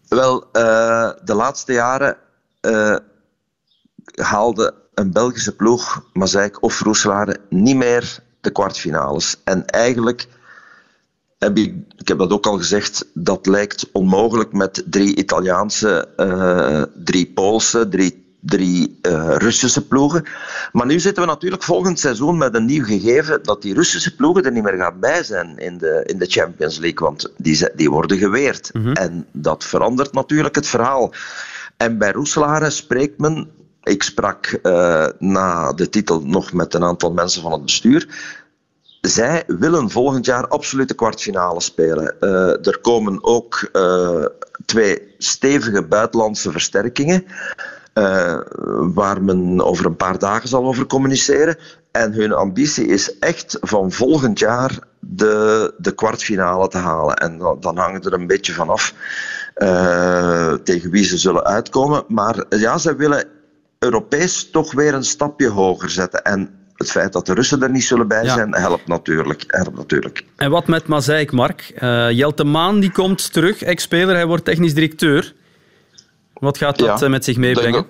[0.09, 2.17] Wel, uh, de laatste jaren
[2.61, 2.97] uh,
[4.15, 9.37] haalde een Belgische ploeg, Mazeik of Roeselare, niet meer de kwartfinales.
[9.45, 10.27] En eigenlijk
[11.39, 16.83] heb ik, ik heb dat ook al gezegd, dat lijkt onmogelijk met drie Italiaanse, uh,
[17.05, 20.25] drie Poolse, drie drie uh, Russische ploegen.
[20.73, 24.45] Maar nu zitten we natuurlijk volgend seizoen met een nieuw gegeven dat die Russische ploegen
[24.45, 27.91] er niet meer gaan bij zijn in de, in de Champions League, want die, die
[27.91, 28.71] worden geweerd.
[28.73, 28.93] Mhm.
[28.93, 31.13] En dat verandert natuurlijk het verhaal.
[31.81, 33.51] En bij Roeselare spreekt men,
[33.83, 38.09] ik sprak uh, na de titel nog met een aantal mensen van het bestuur,
[39.01, 42.17] zij willen volgend jaar absoluut de kwartfinale spelen.
[42.21, 44.25] Uh, er komen ook uh,
[44.65, 47.25] twee stevige buitenlandse versterkingen.
[48.95, 51.57] Waar men over een paar dagen zal over communiceren.
[51.91, 57.17] En hun ambitie is echt van volgend jaar de, de kwartfinale te halen.
[57.17, 58.95] En dan, dan hangt er een beetje vanaf
[59.57, 62.05] uh, tegen wie ze zullen uitkomen.
[62.09, 63.25] Maar ja, ze willen
[63.79, 66.23] Europees toch weer een stapje hoger zetten.
[66.23, 68.35] En het feit dat de Russen er niet zullen bij Ja.
[68.35, 69.45] zijn, helpt natuurlijk.
[69.47, 70.25] Helpt natuurlijk.
[70.37, 71.73] En wat met Mazeik, Mark?
[71.75, 75.35] Eh Jelte Maan die komt terug, ex-speler, hij wordt technisch directeur.
[76.33, 77.87] Wat gaat dat Ja, eh, met zich meebrengen?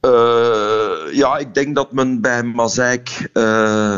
[0.00, 3.96] Eh, ja, ik denk dat men bij Mazeik eh,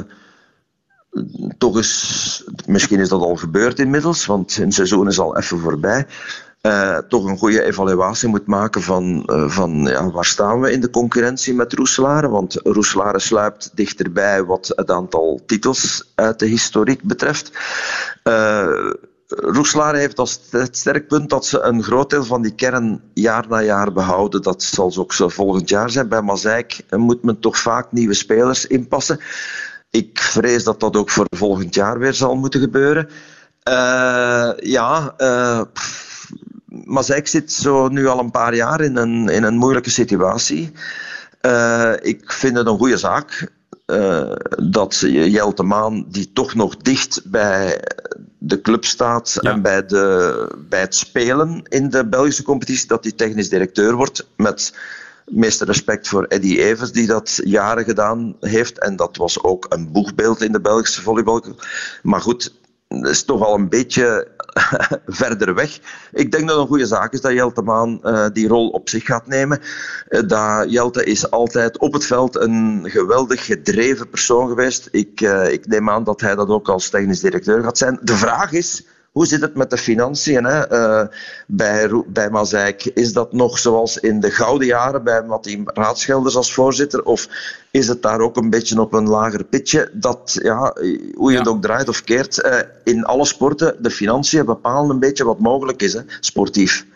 [1.58, 6.06] toch eens, misschien is dat al gebeurd inmiddels, want hun seizoen is al even voorbij,
[6.60, 10.80] eh, toch een goede evaluatie moet maken van, eh, van ja, waar staan we in
[10.80, 12.28] de concurrentie met Roeselare.
[12.28, 17.52] Want Roeselare sluipt dichterbij wat het aantal titels uit de historiek betreft.
[19.28, 23.46] Roeslaar heeft als het sterk punt dat ze een groot deel van die kern jaar
[23.48, 24.42] na jaar behouden.
[24.42, 26.08] Dat zal ook volgend jaar zijn.
[26.08, 29.20] Bij Mazeik moet men toch vaak nieuwe spelers inpassen.
[29.90, 33.08] Ik vrees dat dat ook voor volgend jaar weer zal moeten gebeuren.
[33.68, 35.60] Uh, ja, uh,
[36.64, 40.72] Mazeik zit zo nu al een paar jaar in een, in een moeilijke situatie.
[41.42, 43.52] Uh, ik vind het een goede zaak
[43.86, 44.32] uh,
[44.62, 47.80] dat Jelte Maan, die toch nog dicht bij
[48.38, 49.50] de club staat ja.
[49.50, 54.26] en bij, de, bij het spelen in de Belgische competitie, dat hij technisch directeur wordt
[54.36, 54.74] met
[55.26, 58.80] meeste respect voor Eddie Evers, die dat jaren gedaan heeft.
[58.80, 61.44] En dat was ook een boegbeeld in de Belgische volleybal.
[62.02, 62.54] Maar goed,
[62.88, 64.28] dat is toch al een beetje
[65.06, 65.78] verder weg.
[66.12, 69.04] Ik denk dat een goede zaak is dat Jelte Maan uh, die rol op zich
[69.04, 69.60] gaat nemen.
[70.08, 74.88] Uh, dat Jelte is altijd op het veld een geweldig gedreven persoon geweest.
[74.90, 77.98] Ik, uh, ik neem aan dat hij dat ook als technisch directeur gaat zijn.
[78.02, 78.84] De vraag is
[79.16, 80.72] hoe zit het met de financiën hè?
[80.72, 81.06] Uh,
[81.46, 82.84] bij, bij Mazijk?
[82.84, 87.02] Is dat nog zoals in de gouden jaren bij Martin Raadschelders als voorzitter?
[87.02, 87.28] Of
[87.70, 89.90] is het daar ook een beetje op een lager pitje?
[89.92, 90.74] Dat, ja,
[91.14, 94.98] hoe je het ook draait of keert, uh, in alle sporten, de financiën bepalen een
[94.98, 96.00] beetje wat mogelijk is, hè?
[96.20, 96.86] sportief.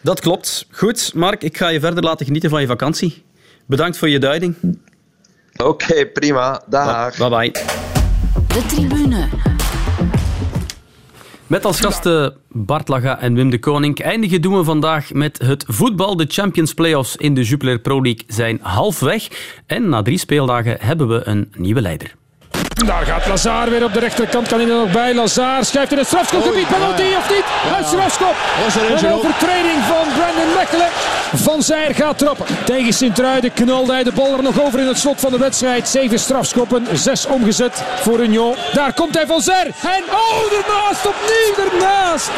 [0.00, 0.66] Dat klopt.
[0.70, 3.24] Goed, Mark, ik ga je verder laten genieten van je vakantie.
[3.66, 4.54] Bedankt voor je duiding.
[5.56, 6.62] Oké, okay, prima.
[6.66, 7.16] Dag.
[7.16, 7.52] Bye bye.
[8.48, 9.28] De tribune.
[11.46, 15.64] Met als gasten Bart Laga en Wim de Koning eindigen doen we vandaag met het
[15.68, 16.16] voetbal.
[16.16, 19.28] De Champions Playoffs in de Jupiler Pro League zijn halfweg.
[19.66, 22.14] En na drie speeldagen hebben we een nieuwe leider.
[22.74, 24.48] Daar gaat Lazar weer op de rechterkant.
[24.48, 25.14] Kan hij er nog bij?
[25.14, 26.68] Lazar schrijft in het strafschopgebied.
[26.68, 27.44] Penalty of niet?
[27.70, 27.78] Ja.
[27.78, 28.34] Een strafschop.
[29.02, 30.88] Een overtreding van Brandon Mechelen.
[31.34, 32.46] Van Zijr gaat trappen.
[32.64, 35.88] Tegen Sint-Truiden knalde hij de bal er nog over in het slot van de wedstrijd.
[35.88, 38.54] Zeven strafschoppen, zes omgezet voor Union.
[38.72, 39.66] Daar komt hij van Zijr.
[39.66, 42.30] En oh, ernaast, opnieuw ernaast.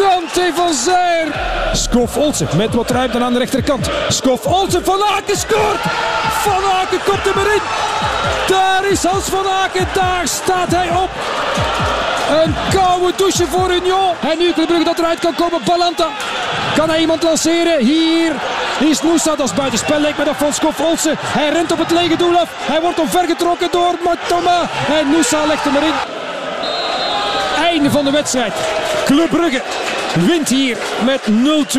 [0.00, 1.28] Dante van Zijr.
[1.72, 3.90] Skof Olsen met wat ruimte aan de rechterkant.
[4.08, 5.80] Skof Olsen, Van Aken scoort.
[6.42, 7.62] Van Aken komt er maar in.
[8.48, 11.10] Daar is Hans van Aken, daar staat hij op.
[12.42, 14.14] Een koude douche voor Union.
[14.30, 15.60] En nu Club Brugge dat eruit kan komen.
[15.64, 16.08] Balanta.
[16.76, 17.78] Kan hij iemand lanceren?
[17.78, 18.32] Hier
[18.78, 19.36] is Noosa.
[19.36, 20.00] Dat is buitenspel.
[20.00, 21.14] Lijkt me dat van Skof Olsen.
[21.18, 22.48] Hij rent op het lege doel af.
[22.52, 24.60] Hij wordt omvergetrokken door Matoma.
[24.98, 25.94] En Noosa legt hem erin.
[27.64, 28.52] Einde van de wedstrijd.
[29.10, 29.62] Club Brugge
[30.26, 31.20] wint hier met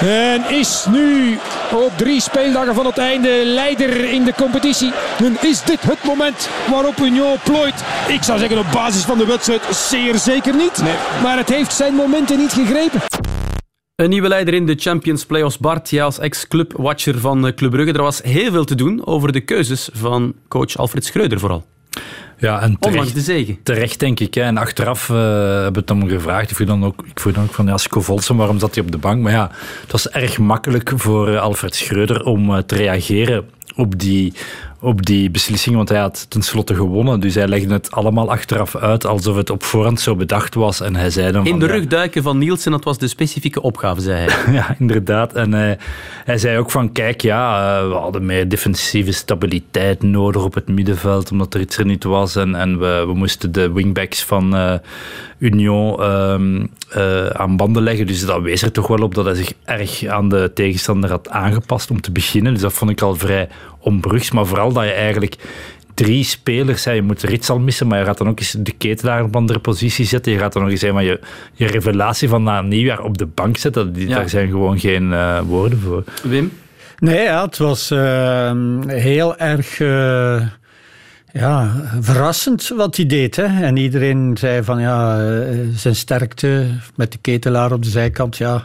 [0.00, 1.38] En is nu
[1.72, 4.92] op drie speeldagen van het einde leider in de competitie.
[5.18, 7.84] En is dit het moment waarop Union plooit?
[8.08, 10.82] Ik zou zeggen op basis van de wedstrijd zeer zeker niet.
[10.82, 10.94] Nee.
[11.22, 13.00] Maar het heeft zijn momenten niet gegrepen.
[13.96, 15.58] Een nieuwe leider in de Champions Playoffs.
[15.58, 17.92] Bart, jij als ex-clubwatcher van Club Brugge.
[17.92, 21.64] Er was heel veel te doen over de keuzes van coach Alfred Schreuder vooral.
[22.40, 23.58] Ja, en terecht, de zegen.
[23.62, 24.34] Terecht, denk ik.
[24.34, 24.42] Hè.
[24.42, 26.50] En achteraf uh, hebben we het hem gevraagd.
[26.50, 28.92] Ik vroeg dan ook, ik vroeg dan ook van ja, Scovolsen, waarom zat hij op
[28.92, 29.22] de bank?
[29.22, 33.98] Maar ja, het was erg makkelijk voor uh, Alfred Schreuder om uh, te reageren op
[33.98, 34.32] die,
[34.80, 37.20] op die beslissing, want hij had tenslotte gewonnen.
[37.20, 40.80] Dus hij legde het allemaal achteraf uit alsof het op voorhand zo bedacht was.
[40.80, 44.00] En hij zei dan In de rug duiken van Nielsen, dat was de specifieke opgave,
[44.00, 44.52] zei hij.
[44.60, 45.32] ja, inderdaad.
[45.32, 45.78] En hij,
[46.24, 51.30] hij zei ook van, kijk, ja, we hadden meer defensieve stabiliteit nodig op het middenveld,
[51.30, 52.36] omdat er iets er niet was.
[52.36, 54.74] En, en we, we moesten de wingbacks van uh,
[55.38, 58.06] Union uh, aan banden leggen.
[58.06, 61.28] Dus dat wees er toch wel op dat hij zich erg aan de tegenstander had
[61.28, 62.52] aangepast om te beginnen.
[62.52, 63.48] Dus dat vond ik al vrij
[63.80, 64.30] onbrugs.
[64.30, 65.36] Maar vooral dat je eigenlijk
[65.94, 68.72] drie spelers, hè, je moet Rits al missen, maar je gaat dan ook eens de
[68.72, 70.32] ketelaar op andere positie zetten.
[70.32, 71.20] Je gaat dan nog eens maar je,
[71.54, 73.92] je revelatie van na nieuwjaar op de bank zetten.
[73.92, 74.14] Die, ja.
[74.14, 76.04] Daar zijn gewoon geen uh, woorden voor.
[76.22, 76.52] Wim?
[76.98, 78.52] Nee, ja, het was uh,
[78.86, 79.78] heel erg...
[79.78, 80.42] Uh
[81.32, 81.70] ja,
[82.00, 83.36] verrassend wat hij deed.
[83.36, 83.62] Hè.
[83.62, 85.18] En iedereen zei van ja,
[85.74, 86.66] zijn sterkte
[86.96, 88.36] met de ketelaar op de zijkant.
[88.36, 88.64] Ja,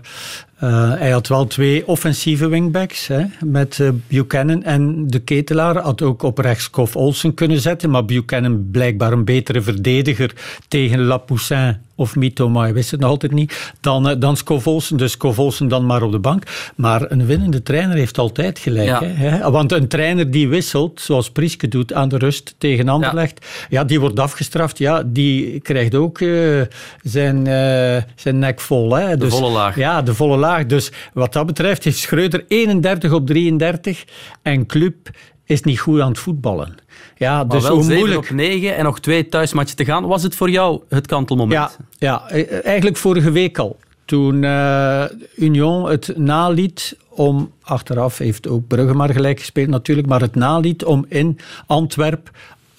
[0.66, 4.64] uh, hij had wel twee offensieve wingbacks hè, met uh, Buchanan.
[4.64, 7.90] En de ketelaar had ook op rechts Kof Olsen kunnen zetten.
[7.90, 10.34] Maar Buchanan blijkbaar een betere verdediger
[10.68, 14.68] tegen Lapoussin of Mito, maar je wist het nog altijd niet, dan, uh, dan Skov
[14.68, 14.98] Olsen.
[14.98, 16.44] Dus Skov Olsen dan maar op de bank.
[16.76, 18.88] Maar een winnende trainer heeft altijd gelijk.
[18.88, 19.04] Ja.
[19.04, 19.52] Hè?
[19.52, 23.66] Want een trainer die wisselt, zoals Prieske doet aan de rust tegen Anderlecht, ja.
[23.70, 24.78] ja, die wordt afgestraft.
[24.78, 26.62] Ja, die krijgt ook uh,
[27.02, 28.96] zijn, uh, zijn nek vol.
[28.96, 29.10] Hè?
[29.10, 29.76] De dus, volle laag.
[29.76, 30.66] Ja, de volle laag.
[30.66, 34.06] Dus wat dat betreft heeft Schreuder 31 op 33
[34.42, 34.96] en Club
[35.46, 36.76] is niet goed aan het voetballen.
[37.18, 38.30] Ja, maar dus wel hoe 7 moeilijk...
[38.30, 40.06] op 9 en nog twee thuismatchen te gaan.
[40.06, 41.78] Was het voor jou het kantelmoment?
[41.98, 42.30] Ja, ja
[42.62, 43.78] eigenlijk vorige week al.
[44.06, 45.04] Toen uh,
[45.36, 50.84] Union het naliet om, achteraf heeft ook Brugge maar gelijk gespeeld natuurlijk, maar het naliet
[50.86, 52.30] om in Antwerp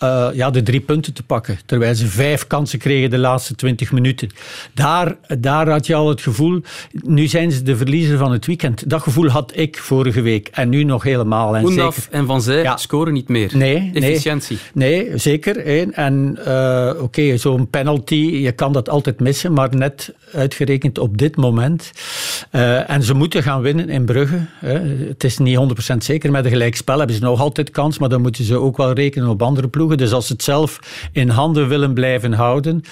[0.03, 1.59] uh, ja, de drie punten te pakken.
[1.67, 4.29] Terwijl ze vijf kansen kregen de laatste twintig minuten.
[4.75, 6.61] Daar, daar had je al het gevoel,
[6.93, 8.91] nu zijn ze de verliezer van het weekend.
[8.91, 11.57] Dat gevoel had ik vorige week en nu nog helemaal.
[11.57, 13.51] En, zeker, en Van Zij scoren niet meer.
[13.55, 13.91] Nee.
[13.95, 14.59] Efficiëntie.
[14.73, 15.57] Nee, nee zeker.
[15.93, 21.37] En uh, oké, zo'n penalty, je kan dat altijd missen, maar net uitgerekend op dit
[21.37, 21.91] moment.
[22.53, 24.47] Uh, en ze moeten gaan winnen in Brugge.
[24.61, 24.79] Hè.
[25.09, 25.59] Het is niet
[25.93, 26.31] 100% zeker.
[26.31, 29.29] Met een gelijkspel hebben ze nog altijd kans, maar dan moeten ze ook wel rekenen
[29.29, 29.86] op andere ploegen.
[29.95, 30.79] Dus als ze het zelf
[31.13, 32.83] in handen willen blijven houden,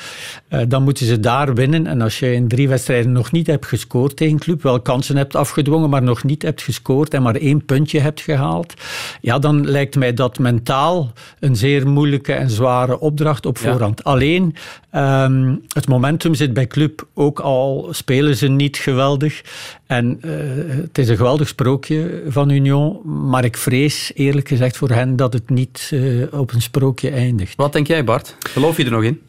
[0.50, 1.86] uh, dan moeten ze daar winnen.
[1.86, 5.36] En als je in drie wedstrijden nog niet hebt gescoord tegen club, wel kansen hebt
[5.36, 8.74] afgedwongen, maar nog niet hebt gescoord en maar één puntje hebt gehaald,
[9.20, 14.00] ja, dan lijkt mij dat mentaal een zeer moeilijke en zware opdracht op voorhand.
[14.04, 14.10] Ja.
[14.10, 14.54] Alleen,
[14.94, 19.42] um, het momentum zit bij club ook al, spelen ze niet geweldig.
[19.86, 20.32] En uh,
[20.66, 25.32] het is een geweldig sprookje van Union, maar ik vrees eerlijk gezegd voor hen dat
[25.32, 27.56] het niet uh, op een sprookje eindigt.
[27.56, 28.36] Wat denk jij Bart?
[28.38, 29.20] Geloof je er nog in?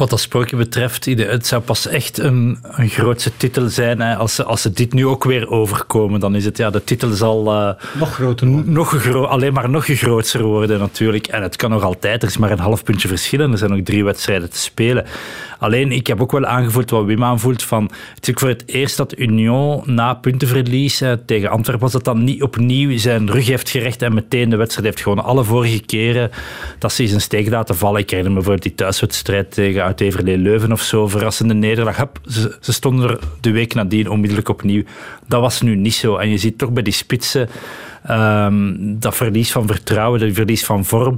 [0.00, 4.00] Wat dat sprookje betreft, het zou pas echt een, een grootse titel zijn.
[4.00, 4.16] Hè.
[4.16, 7.10] Als, ze, als ze dit nu ook weer overkomen, dan is het, ja, de titel
[7.10, 7.46] zal...
[7.46, 8.72] Uh, nog groter worden.
[8.72, 11.26] Nog gro alleen maar nog groter worden natuurlijk.
[11.26, 13.70] En het kan nog altijd, er is maar een half puntje verschil en er zijn
[13.70, 15.04] nog drie wedstrijden te spelen.
[15.58, 17.90] Alleen, ik heb ook wel aangevoeld wat Wim aanvoelt van...
[18.14, 22.24] Het is voor het eerst dat Union na puntenverlies eh, tegen Antwerpen was dat dan
[22.24, 25.24] niet opnieuw zijn rug heeft gerecht en meteen de wedstrijd heeft gewonnen.
[25.24, 26.30] Alle vorige keren
[26.78, 28.00] dat ze zijn steek laten vallen.
[28.00, 31.08] Ik herinner me bijvoorbeeld die thuiswedstrijd tegen uit Everlee Leuven of zo.
[31.08, 32.06] Verrassende nederlaag.
[32.24, 34.82] Ze, stonden er de week nadien onmiddellijk opnieuw.
[35.26, 36.16] Dat was nu niet zo.
[36.16, 37.48] En je ziet toch bij die spitsen
[38.10, 41.16] um, dat verlies van vertrouwen, dat verlies van vorm.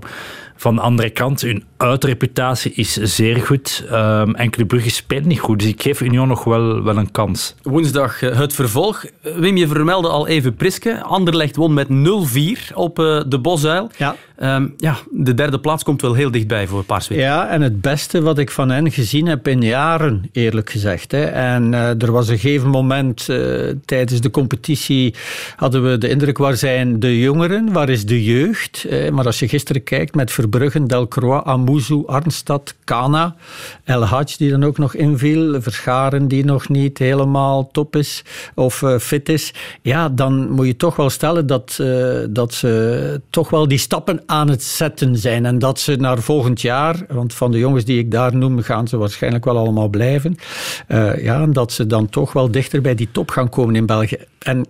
[0.57, 3.85] Van de andere kant, hun uitreputatie is zeer goed.
[3.93, 7.55] Um, enkele Brugge speelt niet goed, dus ik geef Union nog wel, wel een kans.
[7.62, 9.05] Woensdag uh, het vervolg.
[9.22, 11.03] Wim, je vermeldde al even Priske.
[11.03, 13.91] Anderlecht won met 0-4 op uh, de Bosuil.
[13.97, 14.16] Ja.
[14.43, 17.20] Um, ja, de derde plaats komt wel heel dichtbij voor Paarswijk.
[17.20, 21.12] Ja, en het beste wat ik van hen gezien heb in jaren, eerlijk gezegd.
[21.12, 21.24] Hè.
[21.24, 23.24] En uh, er was een gegeven moment
[23.85, 25.14] tijdens de competitie
[25.57, 28.87] hadden we de indruk, waar zijn de jongeren, waar is de jeugd?
[29.12, 33.35] maar als je gisteren kijkt met Verbruggen, Delcroix, Amuzu, Arnstad, Kana,
[33.85, 38.83] El Hadj die dan ook nog inviel, Verscharen die nog niet helemaal top is of
[38.83, 43.51] uh, fit is, ja, dan moet je toch wel stellen dat, uh, dat ze toch
[43.51, 45.47] wel die stappen aan het zetten zijn.
[45.47, 48.89] En dat ze naar volgend jaar, want van de jongens die ik daar noem, gaan
[48.89, 50.37] ze waarschijnlijk wel allemaal blijven,
[50.89, 54.18] uh, ja, dat ze dan toch wel dichter bij die top gaan komen in België.
[54.39, 54.66] En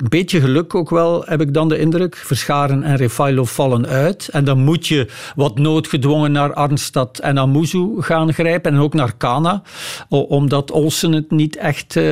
[0.00, 2.16] een beetje geluk ook wel, heb ik dan de indruk.
[2.16, 4.28] Verscharen en Refailo vallen uit.
[4.28, 8.72] En dan moet je wat noodgedwongen naar Arnstad en Amuzu gaan grijpen.
[8.72, 9.62] En ook naar Kana,
[10.08, 12.04] omdat Olsen het niet echt uh,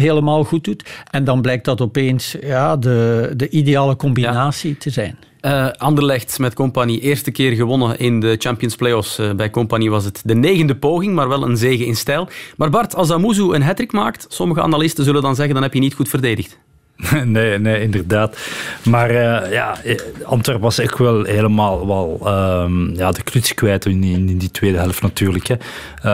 [0.00, 0.84] helemaal goed doet.
[1.10, 4.76] En dan blijkt dat opeens ja, de, de ideale combinatie ja.
[4.78, 5.16] te zijn.
[5.40, 9.18] Uh, Anderlecht met Compagnie, eerste keer gewonnen in de Champions Playoffs.
[9.18, 12.28] Uh, bij Compagnie was het de negende poging, maar wel een zege in stijl.
[12.56, 15.80] Maar Bart, als Amuzu een hattrick maakt, sommige analisten zullen dan zeggen, dan heb je
[15.80, 16.58] niet goed verdedigd.
[17.24, 18.38] Nee, nee, inderdaad.
[18.84, 19.76] Maar uh, ja,
[20.24, 22.20] Antwerpen was echt wel helemaal wel,
[22.62, 25.46] um, ja, de kluts kwijt in, in, die tweede helft natuurlijk.
[25.46, 25.56] Hè.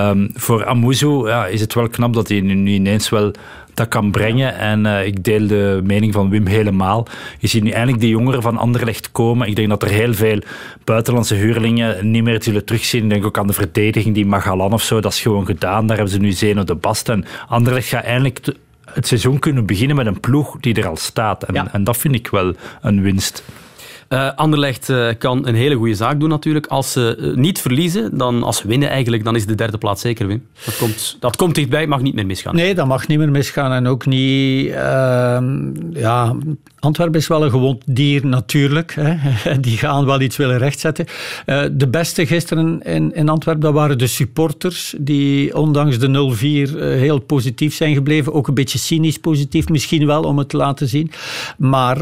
[0.09, 3.33] Um, voor Amuzu ja, is het wel knap dat hij nu ineens wel
[3.75, 4.59] dat kan brengen.
[4.59, 7.07] En uh, ik deel de mening van Wim helemaal.
[7.39, 9.49] Je ziet nu eindelijk de jongeren van Anderlecht komen.
[9.49, 10.39] Ik denk dat er heel veel
[10.85, 13.03] buitenlandse huurlingen niet meer zullen terugzien.
[13.03, 15.01] Ik denk ook aan de verdediging, die Magalan of zo.
[15.01, 15.87] Dat is gewoon gedaan.
[15.87, 17.09] Daar hebben ze nu Zeno de Bast.
[17.09, 18.41] En Anderlecht gaat eindelijk
[18.93, 21.43] het seizoen kunnen beginnen met een ploeg die er al staat.
[21.43, 21.73] En, ja.
[21.73, 23.45] en dat vind ik wel een winst.
[24.15, 26.67] Uh, Anderlecht uh, kan een hele goede zaak doen natuurlijk.
[26.67, 30.01] Als ze uh, niet verliezen, dan als ze winnen eigenlijk, dan is de derde plaats
[30.01, 30.47] zeker win.
[30.65, 32.55] Dat komt, dat komt dichtbij, mag niet meer misgaan.
[32.55, 33.73] Nee, dat mag niet meer misgaan.
[33.73, 34.67] En ook niet...
[35.93, 36.37] ja,
[36.79, 38.95] Antwerpen is wel een gewond dier natuurlijk.
[38.95, 39.15] Hè.
[39.61, 41.07] Die gaan wel iets willen rechtzetten.
[41.73, 47.19] de beste gisteren in, in Antwerpen, dat waren de supporters die ondanks de 0-4 heel
[47.19, 48.33] positief zijn gebleven.
[48.33, 51.11] Ook een beetje cynisch positief misschien wel, om het te laten zien.
[51.59, 51.97] Maar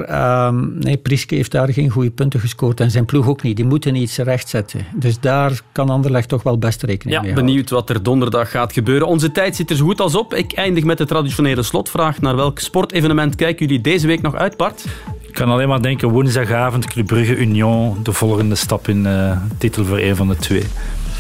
[0.79, 3.57] nee, Priske heeft daar geen goede punten gescoord en zijn ploeg ook niet.
[3.57, 4.87] Die moeten iets rechtzetten.
[4.95, 7.45] Dus daar kan Anderlecht toch wel best rekening ja, mee houden.
[7.45, 9.07] Benieuwd wat er donderdag gaat gebeuren.
[9.07, 10.35] Onze tijd zit er zo goed als op.
[10.35, 12.21] Ik eindig met de traditionele slotvraag.
[12.21, 14.85] Naar welk sportevenement kijken jullie deze week nog uit, Bart?
[15.27, 19.85] Ik kan alleen maar denken, woensdagavond Club Brugge Union, de volgende stap in uh, titel
[19.85, 20.65] voor een van de twee.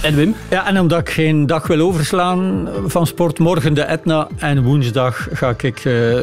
[0.02, 0.34] En Wim?
[0.50, 5.28] Ja, en omdat ik geen dag wil overslaan van sport, morgen de Etna en woensdag
[5.32, 6.20] ga ik, uh,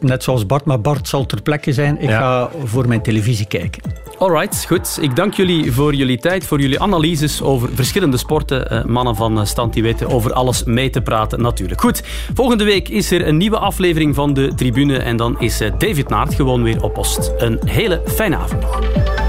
[0.00, 2.00] net zoals Bart, maar Bart zal ter plekke zijn.
[2.00, 2.18] Ik ja.
[2.18, 3.82] ga voor mijn televisie kijken.
[4.18, 4.98] Alright, goed.
[5.00, 8.72] Ik dank jullie voor jullie tijd, voor jullie analyses over verschillende sporten.
[8.72, 11.80] Uh, mannen van stand die weten over alles mee te praten, natuurlijk.
[11.80, 12.02] Goed,
[12.34, 16.34] volgende week is er een nieuwe aflevering van de Tribune en dan is David Naert
[16.34, 17.32] gewoon weer op post.
[17.38, 19.27] Een hele fijne avond nog.